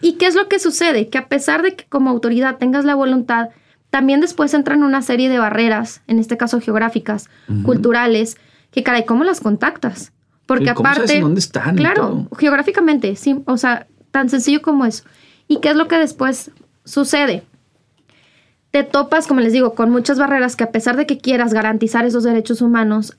[0.00, 1.08] ¿Y qué es lo que sucede?
[1.08, 3.48] Que a pesar de que como autoridad tengas la voluntad
[3.90, 7.28] también después entran una serie de barreras, en este caso geográficas,
[7.64, 8.36] culturales,
[8.70, 10.12] que caray, ¿cómo las contactas?
[10.46, 11.20] Porque aparte...
[11.20, 11.76] ¿Dónde están?
[11.76, 15.04] Claro, geográficamente, sí, o sea, tan sencillo como eso.
[15.48, 16.52] ¿Y qué es lo que después
[16.84, 17.42] sucede?
[18.70, 22.04] Te topas, como les digo, con muchas barreras que a pesar de que quieras garantizar
[22.04, 23.16] esos derechos humanos,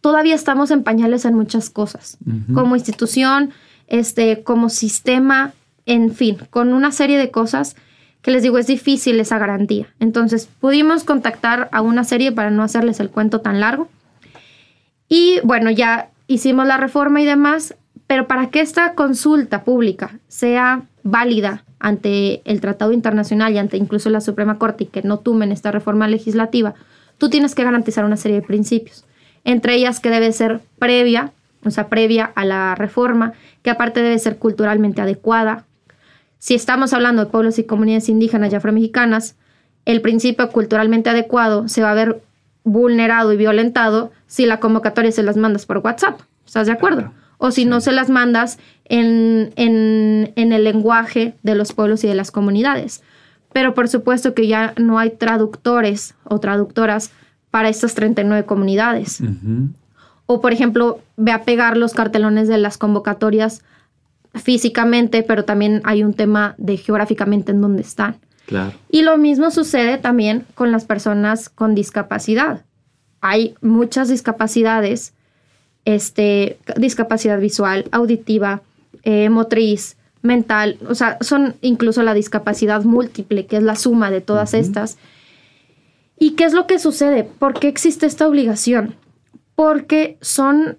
[0.00, 2.18] todavía estamos en pañales en muchas cosas,
[2.54, 3.50] como institución,
[3.86, 5.52] este, como sistema,
[5.86, 7.76] en fin, con una serie de cosas
[8.22, 9.86] que les digo, es difícil esa garantía.
[10.00, 13.88] Entonces, pudimos contactar a una serie para no hacerles el cuento tan largo.
[15.08, 17.74] Y bueno, ya hicimos la reforma y demás,
[18.06, 24.10] pero para que esta consulta pública sea válida ante el Tratado Internacional y ante incluso
[24.10, 26.74] la Suprema Corte y que no tumen esta reforma legislativa,
[27.18, 29.04] tú tienes que garantizar una serie de principios,
[29.44, 31.32] entre ellas que debe ser previa,
[31.64, 35.64] o sea, previa a la reforma, que aparte debe ser culturalmente adecuada,
[36.38, 39.34] si estamos hablando de pueblos y comunidades indígenas y afromexicanas,
[39.84, 42.22] el principio culturalmente adecuado se va a ver
[42.62, 46.20] vulnerado y violentado si la convocatoria se las mandas por WhatsApp.
[46.46, 47.12] ¿Estás de acuerdo?
[47.38, 52.08] O si no se las mandas en, en, en, el lenguaje de los pueblos y
[52.08, 53.02] de las comunidades.
[53.52, 57.10] Pero por supuesto que ya no hay traductores o traductoras
[57.50, 59.22] para estas 39 comunidades.
[60.26, 63.62] O por ejemplo, ve a pegar los cartelones de las convocatorias
[64.34, 68.16] físicamente, pero también hay un tema de geográficamente en dónde están.
[68.46, 68.72] Claro.
[68.90, 72.64] Y lo mismo sucede también con las personas con discapacidad.
[73.20, 75.12] Hay muchas discapacidades,
[75.84, 78.62] este, discapacidad visual, auditiva,
[79.02, 84.20] eh, motriz, mental, o sea, son incluso la discapacidad múltiple, que es la suma de
[84.20, 84.98] todas estas.
[86.18, 87.24] ¿Y qué es lo que sucede?
[87.24, 88.96] ¿Por qué existe esta obligación?
[89.54, 90.78] Porque son,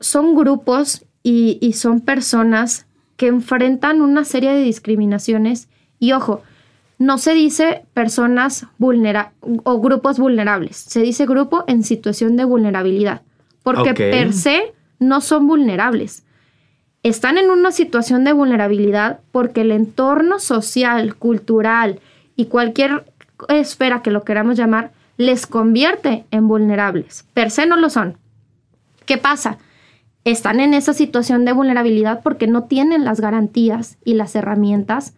[0.00, 2.86] son grupos y, son personas
[3.16, 6.42] que enfrentan una serie de discriminaciones y ojo,
[6.98, 9.32] no se dice personas vulnerables
[9.64, 13.22] o grupos vulnerables, se dice grupo en situación de vulnerabilidad,
[13.62, 16.24] porque per se no son vulnerables.
[17.02, 22.00] Están en una situación de vulnerabilidad porque el entorno social, cultural
[22.36, 23.04] y cualquier
[23.48, 27.24] esfera que lo queramos llamar les convierte en vulnerables.
[27.34, 28.18] Per se no lo son.
[29.06, 29.58] ¿Qué pasa?
[30.26, 35.14] están en esa situación de vulnerabilidad porque no tienen las garantías y las herramientas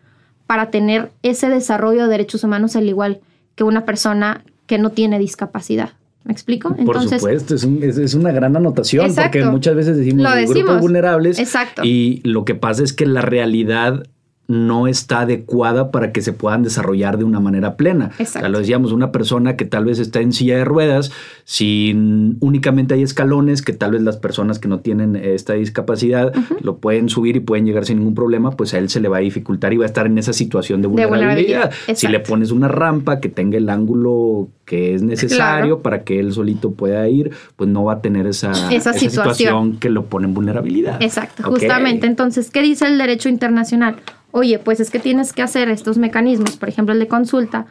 [0.46, 3.20] para tener ese desarrollo de derechos humanos al igual
[3.54, 5.92] que una persona que no tiene discapacidad.
[6.24, 6.76] ¿Me explico?
[6.84, 11.82] Por supuesto, es, una gran anotación porque muchas veces decimos, grupos vulnerables exacto.
[11.84, 14.06] y lo que pasa es que la realidad
[14.48, 18.12] no está adecuada para que se puedan desarrollar de una manera plena.
[18.18, 18.48] Exacto.
[18.48, 21.12] lo decíamos, una persona que tal vez está en silla de ruedas,
[21.44, 26.32] sin únicamente hay escalones, que tal vez las personas que no tienen esta discapacidad
[26.62, 29.18] lo pueden subir y pueden llegar sin ningún problema, pues a él se le va
[29.18, 31.70] a dificultar y va a estar en esa situación de vulnerabilidad.
[31.94, 36.32] si le pones una rampa que tenga el ángulo que es necesario para que él
[36.32, 38.54] solito pueda ir, pues no va a tener esa,
[38.94, 39.76] situación.
[39.78, 41.02] que lo pone en vulnerabilidad.
[41.02, 42.06] Exacto, justamente.
[42.06, 43.96] Entonces, ¿qué dice el derecho internacional?
[44.30, 47.66] Oye, pues es que tienes que hacer estos mecanismos, por ejemplo el de consulta,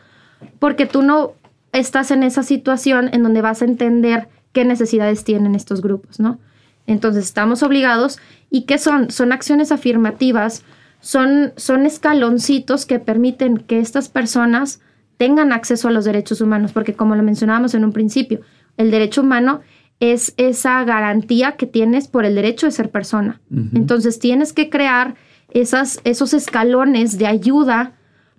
[0.59, 1.33] porque tú no
[1.71, 6.39] estás en esa situación en donde vas a entender qué necesidades tienen estos grupos, ¿no?
[6.87, 9.11] Entonces estamos obligados y qué son?
[9.11, 10.63] Son acciones afirmativas,
[10.99, 14.79] son, son escaloncitos que permiten que estas personas
[15.17, 18.41] tengan acceso a los derechos humanos, porque como lo mencionábamos en un principio,
[18.77, 19.61] el derecho humano
[19.99, 23.41] es esa garantía que tienes por el derecho de ser persona.
[23.73, 25.15] Entonces tienes que crear
[25.51, 27.93] esas, esos escalones de ayuda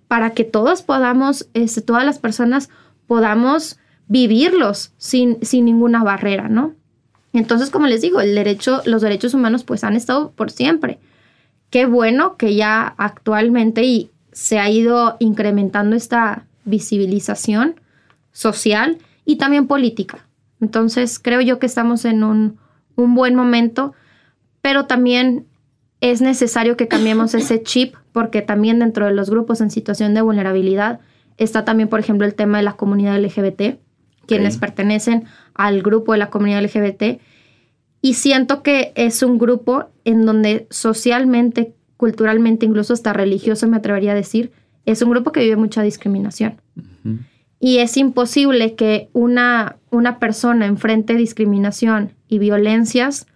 [0.07, 2.69] para que todos podamos, este, todas las personas
[3.07, 6.73] podamos vivirlos sin, sin ninguna barrera, ¿no?
[7.31, 10.99] Entonces, como les digo, el derecho, los derechos humanos pues han estado por siempre.
[11.69, 17.79] Qué bueno que ya actualmente y se ha ido incrementando esta visibilización
[18.31, 20.25] social y también política.
[20.59, 22.57] Entonces, creo yo que estamos en un,
[22.95, 23.93] un buen momento,
[24.61, 25.45] pero también
[26.01, 30.21] es necesario que cambiemos ese chip porque también dentro de los grupos en situación de
[30.21, 30.99] vulnerabilidad
[31.37, 33.79] está también, por ejemplo, el tema de la comunidad LGBT,
[34.25, 37.19] quienes pertenecen al grupo de la comunidad LGBT.
[38.01, 44.11] Y siento que es un grupo en donde socialmente, culturalmente, incluso hasta religioso, me atrevería
[44.11, 44.51] a decir,
[44.85, 46.61] es un grupo que vive mucha discriminación.
[47.59, 53.27] Y es imposible que una, una persona enfrente discriminación y violencias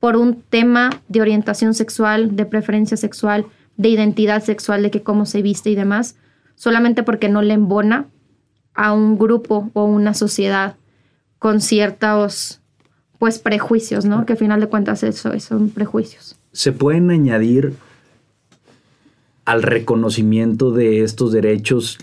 [0.00, 5.26] por un tema de orientación sexual, de preferencia sexual, de identidad sexual, de que cómo
[5.26, 6.16] se viste y demás,
[6.54, 8.06] solamente porque no le embona
[8.74, 10.76] a un grupo o una sociedad
[11.38, 12.60] con ciertos
[13.18, 14.24] pues prejuicios, ¿no?
[14.26, 16.36] Que al final de cuentas eso, son prejuicios.
[16.52, 17.74] Se pueden añadir
[19.44, 21.98] al reconocimiento de estos derechos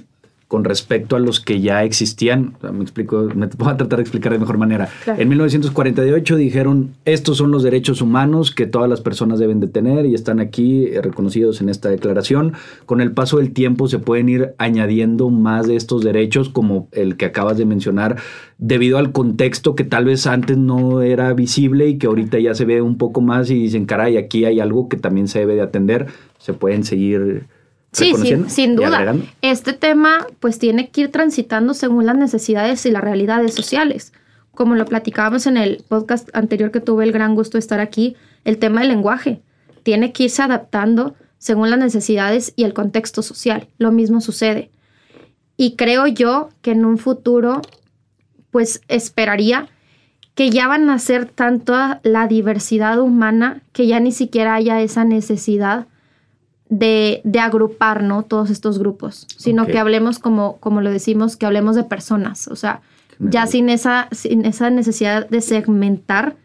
[0.47, 2.55] con respecto a los que ya existían.
[2.71, 4.89] Me explico, me voy a tratar de explicar de mejor manera.
[5.07, 10.05] En 1948 dijeron, estos son los derechos humanos que todas las personas deben de tener
[10.05, 12.53] y están aquí eh, reconocidos en esta declaración.
[12.85, 17.17] Con el paso del tiempo se pueden ir añadiendo más de estos derechos, como el
[17.17, 18.17] que acabas de mencionar,
[18.59, 22.65] debido al contexto que tal vez antes no era visible y que ahorita ya se
[22.65, 25.61] ve un poco más y dicen, caray, aquí hay algo que también se debe de
[25.61, 26.07] atender.
[26.37, 27.47] Se pueden seguir
[27.95, 28.13] Sí,
[28.49, 29.15] sin, duda.
[29.41, 34.11] Este tema pues tiene que ir transitando según las necesidades y las realidades sociales.
[34.51, 38.17] Como lo platicábamos en el podcast anterior que tuve el gran gusto de estar aquí,
[38.43, 39.41] el tema del lenguaje
[39.83, 43.69] tiene que irse adaptando según las necesidades y el contexto social.
[43.77, 44.71] Lo mismo sucede.
[45.55, 47.61] Y creo yo que en un futuro
[48.51, 49.69] pues esperaría
[50.33, 55.05] que ya van a ser tanto la diversidad humana que ya ni siquiera haya esa
[55.05, 55.87] necesidad
[56.69, 58.23] de, agrupar, ¿no?
[58.23, 62.55] Todos estos grupos, sino que hablemos como, como lo decimos, que hablemos de personas, o
[62.55, 62.81] sea,
[63.19, 66.35] ya sin esa, sin esa necesidad de segmentar,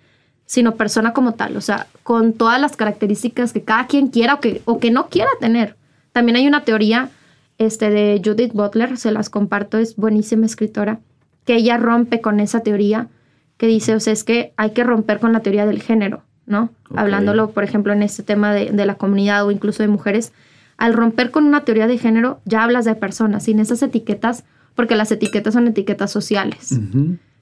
[0.47, 4.41] sino persona como tal, o sea, con todas las características que cada quien quiera o
[4.41, 5.77] que, o que no quiera tener.
[6.13, 7.11] También hay una teoría
[7.59, 11.01] este, de Judith Butler, se las comparto, es buenísima escritora,
[11.45, 13.09] que ella rompe con esa teoría
[13.57, 16.23] que dice, o sea, es que hay que romper con la teoría del género.
[16.51, 16.71] ¿No?
[16.95, 20.33] Hablándolo, por ejemplo, en este tema de, la comunidad o incluso de mujeres,
[20.77, 24.97] al romper con una teoría de género, ya hablas de personas, sin esas etiquetas, porque
[24.97, 26.79] las etiquetas son etiquetas sociales,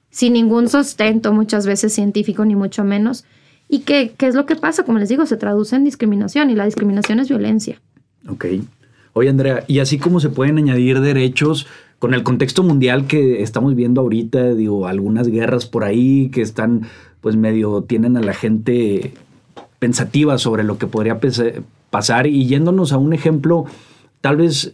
[0.09, 3.25] sin ningún sustento muchas veces científico, ni mucho menos.
[3.67, 4.83] ¿Y qué, qué es lo que pasa?
[4.83, 7.81] Como les digo, se traduce en discriminación y la discriminación es violencia.
[8.27, 8.45] Ok.
[9.13, 11.67] Oye, Andrea, y así como se pueden añadir derechos
[11.99, 16.83] con el contexto mundial que estamos viendo ahorita, digo, algunas guerras por ahí que están
[17.21, 19.13] pues medio tienen a la gente
[19.79, 21.19] pensativa sobre lo que podría
[21.89, 22.27] pasar.
[22.27, 23.65] Y yéndonos a un ejemplo
[24.21, 24.73] tal vez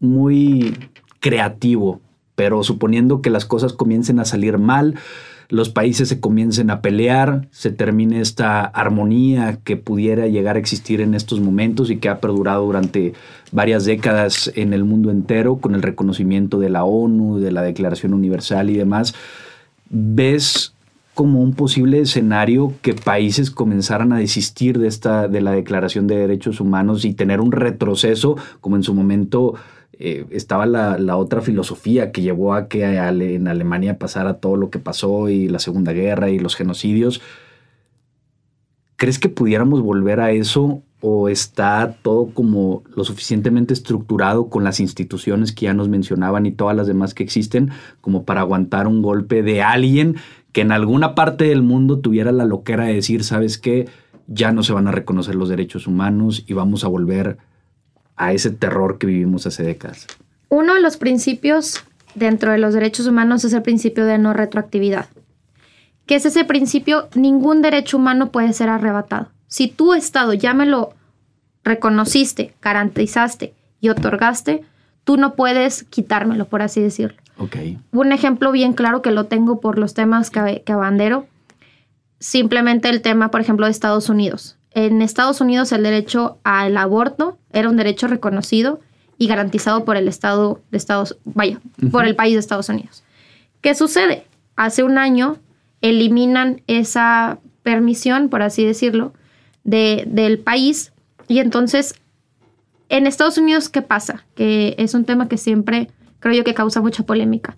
[0.00, 0.76] muy
[1.20, 2.00] creativo,
[2.34, 4.94] pero suponiendo que las cosas comiencen a salir mal,
[5.48, 11.00] los países se comiencen a pelear, se termine esta armonía que pudiera llegar a existir
[11.00, 13.12] en estos momentos y que ha perdurado durante
[13.52, 18.14] varias décadas en el mundo entero con el reconocimiento de la ONU, de la Declaración
[18.14, 19.14] Universal y demás,
[19.90, 20.73] ¿ves
[21.14, 26.16] como un posible escenario que países comenzaran a desistir de esta de la Declaración de
[26.16, 29.54] Derechos Humanos y tener un retroceso, como en su momento
[29.92, 34.80] eh, estaba la, otra filosofía que llevó a que en Alemania pasara todo lo que
[34.80, 37.20] pasó y la Segunda Guerra y los genocidios.
[38.96, 44.80] ¿Crees que pudiéramos volver a eso o está todo como lo suficientemente estructurado con las
[44.80, 49.02] instituciones que ya nos mencionaban y todas las demás que existen como para aguantar un
[49.02, 50.16] golpe de alguien
[50.54, 53.88] que en alguna parte del mundo tuviera la loquera de decir, ¿sabes qué?
[54.28, 57.38] Ya no se van a reconocer los derechos humanos y vamos a volver
[58.14, 60.06] a ese terror que vivimos hace décadas.
[60.48, 61.84] Uno de los principios
[62.14, 65.08] dentro de los derechos humanos es el principio de no retroactividad.
[66.06, 67.08] ¿Qué es ese principio?
[67.16, 69.32] Ningún derecho humano puede ser arrebatado.
[69.48, 70.94] Si tu Estado ya me lo
[71.64, 74.62] reconociste, garantizaste y otorgaste,
[75.02, 77.23] tú no puedes quitármelo, por así decirlo.
[77.36, 77.78] Okay.
[77.92, 81.26] Un ejemplo bien claro que lo tengo por los temas que, que abandero,
[82.20, 84.56] simplemente el tema, por ejemplo, de Estados Unidos.
[84.70, 88.80] En Estados Unidos el derecho al aborto era un derecho reconocido
[89.18, 91.60] y garantizado por el Estado de Estados, vaya,
[91.90, 93.04] por el país de Estados Unidos.
[93.60, 94.26] ¿Qué sucede?
[94.56, 95.38] Hace un año
[95.80, 99.12] eliminan esa permisión, por así decirlo,
[99.62, 100.92] del país.
[101.28, 101.94] Y entonces,
[102.88, 104.24] en Estados Unidos, ¿qué pasa?
[104.34, 105.90] Que es un tema que siempre
[106.24, 107.54] creo yo que causa mucha polémica.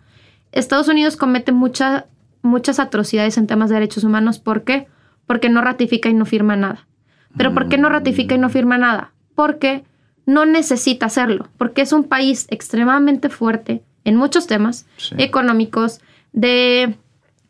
[0.51, 4.41] Estados Unidos comete muchas atrocidades en temas de derechos humanos.
[4.41, 4.89] ¿Por qué?
[5.25, 6.89] Porque no ratifica y no firma nada.
[7.37, 9.12] ¿Pero por qué no ratifica y no firma nada?
[9.37, 9.85] Porque
[10.25, 14.85] no necesita hacerlo, porque es un país extremadamente fuerte en muchos temas
[15.17, 16.01] económicos,
[16.33, 16.97] de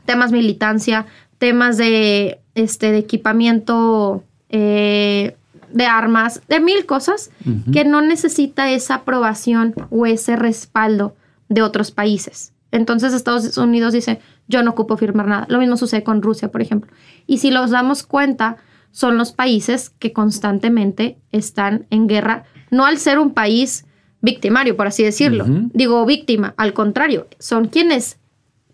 [0.05, 1.07] temas militancia,
[1.39, 5.35] temas de, este, de equipamiento eh,
[5.77, 7.31] de armas, de mil cosas,
[7.71, 11.15] que no necesita esa aprobación o ese respaldo
[11.51, 12.55] de otros países.
[12.73, 15.47] Entonces Estados Unidos dice, yo no ocupo firmar nada.
[15.51, 16.91] Lo mismo sucede con Rusia, por ejemplo.
[17.27, 18.57] Y si los damos cuenta,
[18.91, 23.85] son los países que constantemente están en guerra, no al ser un país
[24.23, 25.45] victimario, por así decirlo.
[25.75, 28.19] Digo víctima, al contrario, son quienes,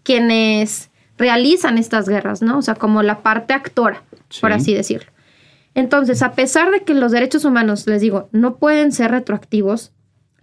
[0.05, 2.59] quienes realizan estas guerras, ¿no?
[2.59, 4.05] O sea, como la parte actora,
[4.41, 5.12] por así decirlo.
[5.75, 9.93] Entonces, a pesar de que los derechos humanos, les digo, no pueden ser retroactivos,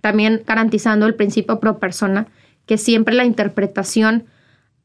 [0.01, 2.27] también garantizando el principio pro persona,
[2.65, 4.25] que siempre la interpretación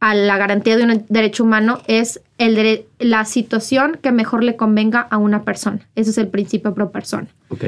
[0.01, 5.01] a la garantía de un derecho humano es el la situación que mejor le convenga
[5.01, 5.89] a una persona.
[5.95, 7.29] Ese es el principio pro persona.
[7.49, 7.65] Ok.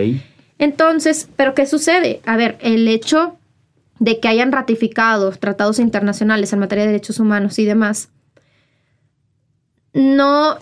[0.58, 2.20] Entonces, ¿pero qué sucede?
[2.26, 3.38] A ver, el hecho
[3.98, 8.10] de que hayan ratificado tratados internacionales en materia de derechos humanos y demás,
[9.94, 10.58] no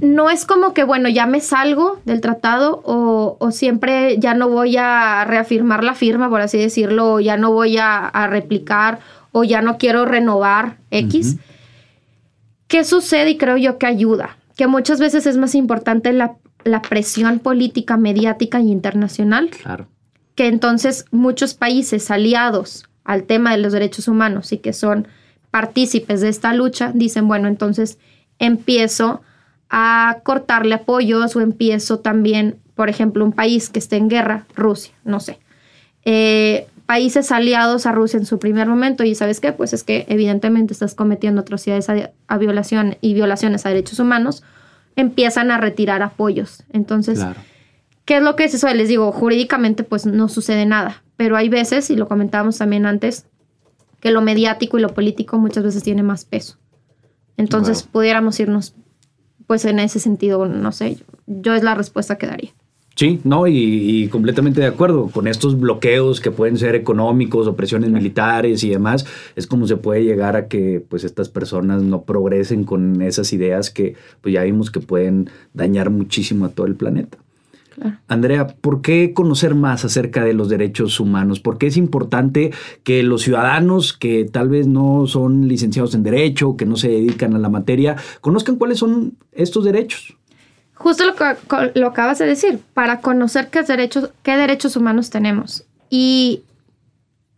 [0.00, 4.76] no es como que, bueno, ya me salgo del tratado o, siempre ya no voy
[4.76, 9.00] a reafirmar la firma, por así decirlo, o ya no voy a, replicar
[9.32, 11.36] o ya no quiero renovar X.
[12.66, 13.30] ¿Qué sucede?
[13.30, 16.34] Y creo yo que ayuda, que muchas veces es más importante la,
[16.64, 19.48] la presión política, mediática y internacional.
[19.48, 19.88] Claro.
[20.34, 25.08] Que entonces muchos países aliados al tema de los derechos humanos y que son
[25.50, 27.98] partícipes de esta lucha, dicen, bueno, entonces
[28.38, 29.22] empiezo
[29.70, 34.94] a cortarle apoyos o empiezo también, por ejemplo, un país que esté en guerra, Rusia,
[35.04, 35.38] no sé.
[36.04, 40.06] Eh, países aliados a Rusia en su primer momento y sabes qué, pues es que
[40.08, 44.42] evidentemente estás cometiendo atrocidades a, violación y violaciones a derechos humanos,
[44.96, 46.64] empiezan a retirar apoyos.
[46.72, 47.20] Entonces,
[48.06, 48.72] ¿qué es lo que es eso?
[48.72, 53.26] Les digo, jurídicamente pues no sucede nada, pero hay veces, y lo comentábamos también antes,
[54.00, 56.56] que lo mediático y lo político muchas veces tiene más peso.
[57.36, 58.74] Entonces, pudiéramos irnos
[59.48, 62.52] pues en ese sentido, no sé, yo es la respuesta que daría.
[62.94, 65.06] Sí, no, y, completamente de acuerdo.
[65.06, 70.02] Con estos bloqueos que pueden ser económicos, opresiones militares y demás, es como se puede
[70.02, 74.72] llegar a que pues estas personas no progresen con esas ideas que pues ya vimos
[74.72, 77.18] que pueden dañar muchísimo a todo el planeta.
[78.06, 81.40] Andrea, ¿por qué conocer más acerca de los derechos humanos?
[81.40, 82.52] ¿Por qué es importante
[82.84, 87.34] que los ciudadanos que tal vez no son licenciados en derecho, que no se dedican
[87.34, 90.16] a la materia, conozcan cuáles son estos derechos?
[90.74, 91.24] Justo lo que
[91.74, 95.64] lo acabas de decir, para conocer qué derechos, qué derechos humanos tenemos.
[95.90, 96.42] Y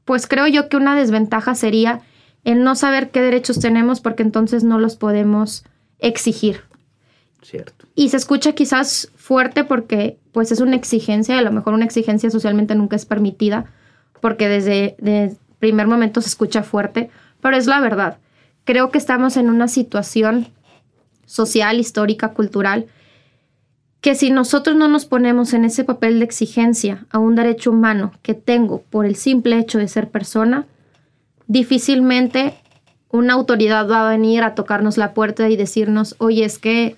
[0.05, 2.03] pues creo yo que una desventaja sería
[2.45, 5.65] el no saber qué derechos tenemos porque entonces no los podemos
[5.99, 6.63] exigir.
[7.95, 12.31] Y se escucha quizás fuerte porque pues es una exigencia, a lo mejor una exigencia
[12.31, 13.67] socialmente nunca es permitida,
[14.21, 17.11] porque desde, el primer momento se escucha fuerte,
[17.41, 18.19] pero es la verdad.
[18.65, 20.49] Creo que estamos en una situación
[21.27, 22.87] social, histórica, cultural,
[24.01, 28.13] que si nosotros no nos ponemos en ese papel de exigencia a un derecho humano
[28.23, 30.67] que tengo por el simple hecho de ser persona,
[31.47, 32.55] difícilmente
[33.11, 36.97] una autoridad va a venir a tocarnos la puerta y decirnos, oye, es que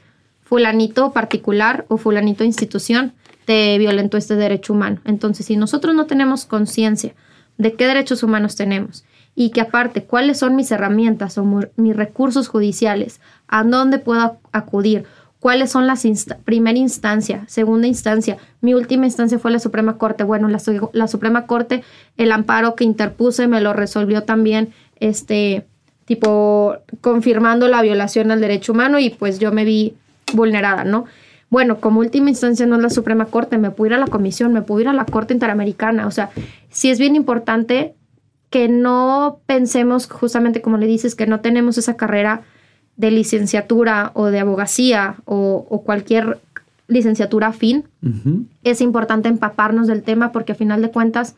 [0.53, 3.15] fulanito particular o fulanito institución
[3.47, 5.01] te violentó este derecho humano.
[5.07, 7.15] Entonces, si nosotros no tenemos conciencia
[7.57, 11.47] de qué derechos humanos tenemos y que aparte cuáles son mis herramientas o
[11.77, 15.07] mis recursos judiciales, a dónde puedo acudir,
[15.41, 16.07] ¿Cuáles son las
[16.45, 18.37] primera instancia, segunda instancia?
[18.61, 20.23] Mi última instancia fue la Suprema Corte.
[20.23, 20.61] Bueno, la,
[20.93, 21.83] la, Suprema Corte,
[22.17, 25.67] el amparo que interpuse me lo resolvió también, este,
[26.05, 29.97] tipo, confirmando la violación al derecho humano y pues yo me vi
[30.35, 31.05] vulnerada, ¿no?
[31.53, 34.55] Bueno, como última instancia no es la Suprema Corte, me puedo ir a la Comisión,
[34.55, 36.07] me puedo ir a la Corte Interamericana.
[36.07, 36.31] O sea,
[36.71, 37.95] sí es bien importante
[38.49, 42.43] que no pensemos, justamente como le dices, que no tenemos esa carrera
[42.97, 46.41] de licenciatura o de abogacía o, cualquier
[46.89, 47.85] licenciatura afín,
[48.65, 51.35] es importante empaparnos del tema porque a final de cuentas,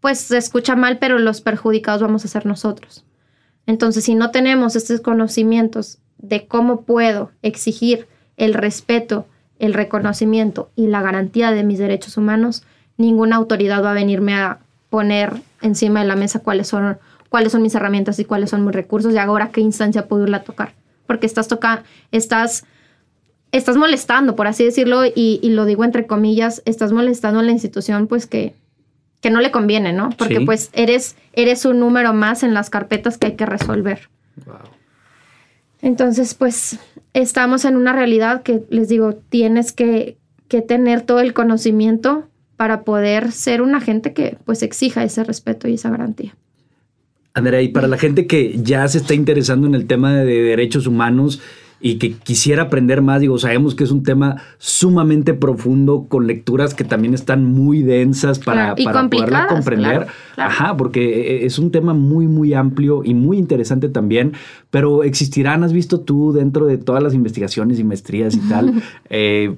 [0.00, 3.04] pues se escucha mal, pero los perjudicados vamos a ser nosotros.
[3.66, 8.06] Entonces, si no tenemos estos conocimientos de cómo puedo exigir
[8.36, 9.26] el respeto,
[9.58, 12.64] el reconocimiento y la garantía de mis derechos humanos,
[12.96, 14.58] ninguna autoridad va a venirme a
[14.90, 16.98] poner encima de la mesa cuáles son
[17.34, 20.36] cuáles son mis herramientas y cuáles son mis recursos y ahora qué instancia puedo irla
[20.36, 20.72] a tocar.
[21.08, 21.82] Porque estás tocando,
[22.12, 22.64] estás,
[23.50, 28.06] estás molestando, por así decirlo, y, lo digo entre comillas, estás molestando a la institución,
[28.06, 28.54] pues que,
[29.20, 30.10] que no le conviene, ¿no?
[30.10, 34.08] Porque pues eres, eres un número más en las carpetas que hay que resolver.
[35.82, 36.78] Entonces, pues
[37.14, 42.82] estamos en una realidad que les digo, tienes que, que tener todo el conocimiento para
[42.82, 46.36] poder ser un agente que pues exija ese respeto y esa garantía.
[47.32, 50.86] Andrea, y para la gente que ya se está interesando en el tema de derechos
[50.86, 51.40] humanos
[51.80, 56.74] y que quisiera aprender más, digo, sabemos que es un tema sumamente profundo con lecturas
[56.74, 60.06] que también están muy densas para, para poderla comprender.
[60.36, 64.32] Ajá, porque es un tema muy, muy amplio y muy interesante también,
[64.70, 69.54] pero existirán, has visto tú dentro de todas las investigaciones y maestrías y tal, eh,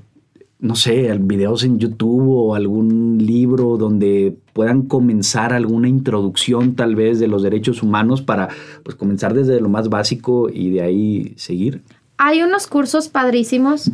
[0.59, 7.21] no sé, videos en YouTube o algún libro donde puedan comenzar alguna introducción tal vez
[7.21, 8.49] de los derechos humanos para
[8.83, 11.83] pues comenzar desde lo más básico y de ahí seguir?
[12.19, 13.91] Hay unos cursos padrísimos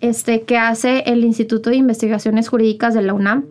[0.00, 3.44] este, que hace el Instituto de Investigaciones Jurídicas de la UNAM.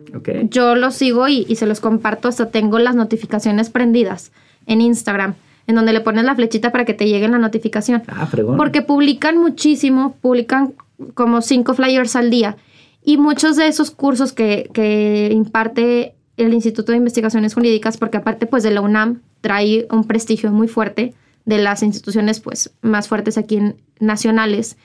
[0.50, 4.32] Yo los sigo y, y se los comparto, hasta tengo las notificaciones prendidas
[4.66, 5.34] en Instagram
[5.66, 8.02] en donde le pones la flechita para que te llegue la notificación.
[8.08, 8.56] Ah, fregón.
[8.56, 10.74] Porque publican muchísimo, publican
[11.14, 12.56] como cinco flyers al día.
[13.02, 18.62] Y muchos de esos cursos que, imparte el Instituto de Investigaciones Jurídicas, porque aparte pues
[18.62, 21.14] de la UNAM trae un prestigio muy fuerte
[21.44, 24.76] de las instituciones pues más fuertes aquí en, nacionales.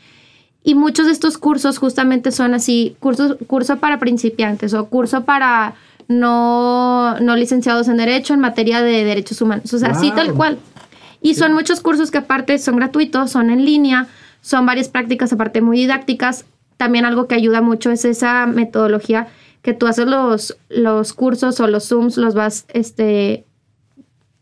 [0.63, 5.75] Y muchos de estos cursos justamente son así, cursos, curso para principiantes o curso para
[6.09, 9.73] no, no licenciados en Derecho en materia de derechos humanos.
[9.73, 10.59] O sea, así tal cual.
[11.21, 14.07] Y son muchos cursos que aparte son gratuitos, son en línea,
[14.41, 16.45] son varias prácticas aparte muy didácticas.
[16.77, 19.27] También algo que ayuda mucho es esa metodología
[19.61, 23.45] que tú haces los, los cursos o los Zooms, los vas, este,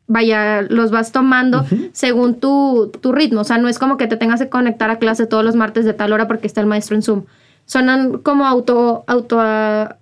[0.07, 3.41] vaya, los vas tomando según tu, tu, ritmo.
[3.41, 5.85] O sea, no es como que te tengas que conectar a clase todos los martes
[5.85, 7.23] de tal hora porque está el maestro en Zoom.
[7.65, 9.39] Son como auto, auto,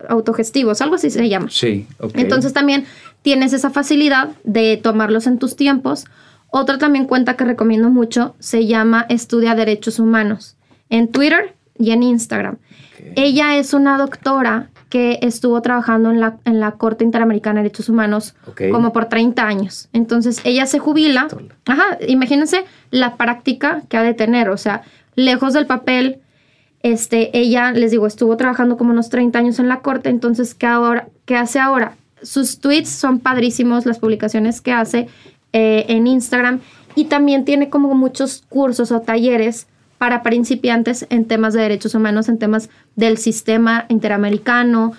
[0.08, 1.48] autogestivos, algo así se llama.
[1.50, 2.12] Sí, ok.
[2.16, 2.86] Entonces también
[3.24, 6.06] tienes esa facilidad de tomarlos en tus tiempos
[6.58, 10.56] otra también cuenta que recomiendo mucho se llama Estudia Derechos Humanos
[10.90, 12.60] en Twitter y en Instagram.
[13.18, 17.90] Ella es una doctora que estuvo trabajando en la, en la Corte Interamericana de Derechos
[17.90, 18.34] Humanos
[18.72, 19.90] como por 30 años.
[19.92, 21.28] Entonces ella se jubila.
[21.66, 24.48] Ajá, imagínense la práctica que ha de tener.
[24.48, 24.84] O sea,
[25.16, 26.22] lejos del papel,
[26.82, 30.08] este, ella, les digo, estuvo trabajando como unos 30 años en la Corte.
[30.08, 31.98] Entonces, ¿qué, ahora, qué hace ahora?
[32.22, 35.10] Sus tweets son padrísimos, las publicaciones que hace
[35.52, 36.62] eh, en Instagram
[36.96, 39.68] y también tiene como muchos cursos o talleres
[40.06, 44.94] para principiantes en temas de derechos humanos, en temas del sistema interamericano,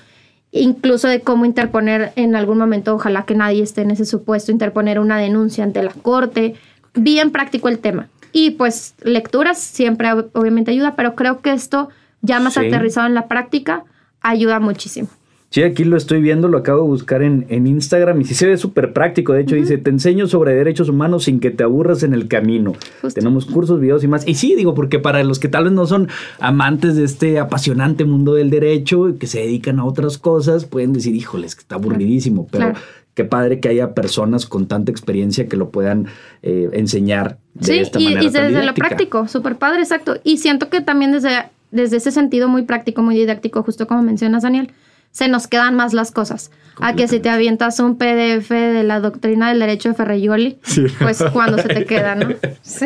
[0.51, 4.99] incluso de cómo interponer en algún momento, ojalá que nadie esté en ese supuesto, interponer
[4.99, 6.57] una denuncia ante la corte.
[6.95, 8.09] Bien práctico el tema.
[8.33, 11.89] Y pues lecturas siempre obviamente ayuda, pero creo que esto
[12.21, 13.85] ya más aterrizado en la práctica
[14.23, 15.09] ayuda muchísimo.
[15.51, 18.59] Sí, aquí lo estoy viendo, lo acabo de buscar en, Instagram y sí se ve
[18.59, 19.33] súper práctico.
[19.33, 22.75] De hecho, dice, te enseño sobre derechos humanos sin que te aburras en el camino.
[23.15, 24.27] Tenemos cursos, videos y más.
[24.27, 26.09] Y sí, digo, porque para los que tal vez no son
[26.41, 30.93] amantes de este apasionante mundo del derecho y que se dedican a otras cosas, pueden
[30.93, 32.49] decir, híjoles, que está aburridísimo.
[32.51, 32.73] Pero
[33.15, 36.07] qué padre que haya personas con tanta experiencia que lo puedan
[36.43, 38.21] eh, enseñar de esta manera.
[38.21, 40.17] Sí, y desde lo práctico, súper padre, exacto.
[40.25, 44.43] Y siento que también desde, desde ese sentido muy práctico, muy didáctico, justo como mencionas,
[44.43, 44.71] Daniel
[45.17, 46.51] se nos quedan más las cosas.
[46.79, 50.59] A que si te avientas un PDF de la doctrina del derecho de Ferreyoli,
[50.99, 52.29] pues cuando se te queda, ¿no?
[52.61, 52.85] Sí.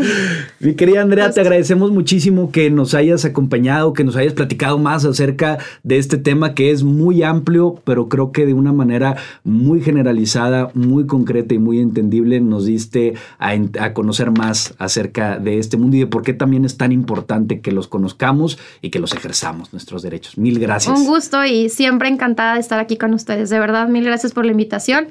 [0.61, 5.05] Mi querida Andrea, te agradecemos muchísimo que nos hayas acompañado, que nos hayas platicado más
[5.05, 9.81] acerca de este tema que es muy amplio, pero creo que de una manera muy
[9.81, 15.77] generalizada, muy concreta y muy entendible nos diste a, a conocer más acerca de este
[15.77, 19.15] mundo y de por qué también es tan importante que los conozcamos y que los
[19.15, 20.39] ejerzamos, nuestros derechos.
[20.39, 20.97] Mil gracias.
[20.97, 24.45] Un gusto y siempre encantada de estar aquí con ustedes, de verdad mil gracias por
[24.45, 25.09] la invitación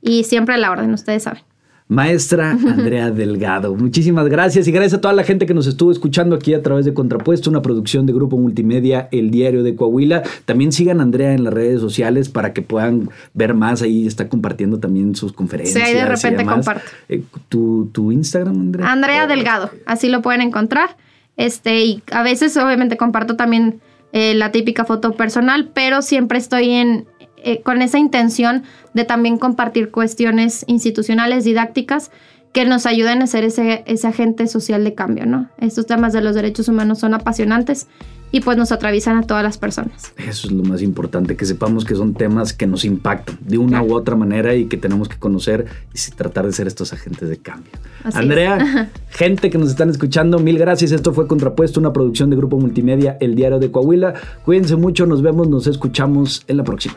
[0.00, 1.42] y siempre a la orden, ustedes saben.
[1.88, 6.34] Maestra Andrea Delgado, muchísimas gracias y gracias a toda la gente que nos estuvo escuchando
[6.34, 10.22] aquí a través de Contrapuesto, una producción de Grupo Multimedia, El Diario de Coahuila.
[10.46, 13.82] También sigan a Andrea en las redes sociales para que puedan ver más.
[13.82, 15.86] Ahí está compartiendo también sus conferencias.
[15.86, 16.90] Sí, de repente comparto.
[17.08, 18.90] Eh, ¿tu, ¿tu, Instagram, Andrea?
[18.90, 20.96] Andrea Delgado, así lo pueden encontrar.
[21.36, 23.80] Este, y a veces obviamente comparto también
[24.12, 29.38] eh, la típica foto personal, pero siempre estoy en, eh, con esa intención de también
[29.38, 32.10] compartir cuestiones institucionales, didácticas,
[32.56, 35.50] que nos ayuden a ser ese, ese agente social de cambio, ¿no?
[35.58, 37.86] Estos temas de los derechos humanos son apasionantes
[38.32, 40.14] y pues nos atraviesan a todas las personas.
[40.16, 43.82] Eso es lo más importante, que sepamos que son temas que nos impactan de una
[43.82, 47.36] u otra manera y que tenemos que conocer y tratar de ser estos agentes de
[47.36, 47.72] cambio.
[48.14, 50.92] Andrea, gente que nos están escuchando, mil gracias.
[50.92, 54.14] Esto fue Contrapuesto, una producción de Grupo Multimedia, El Diario de Coahuila.
[54.46, 56.96] Cuídense mucho, nos vemos, nos escuchamos en la próxima.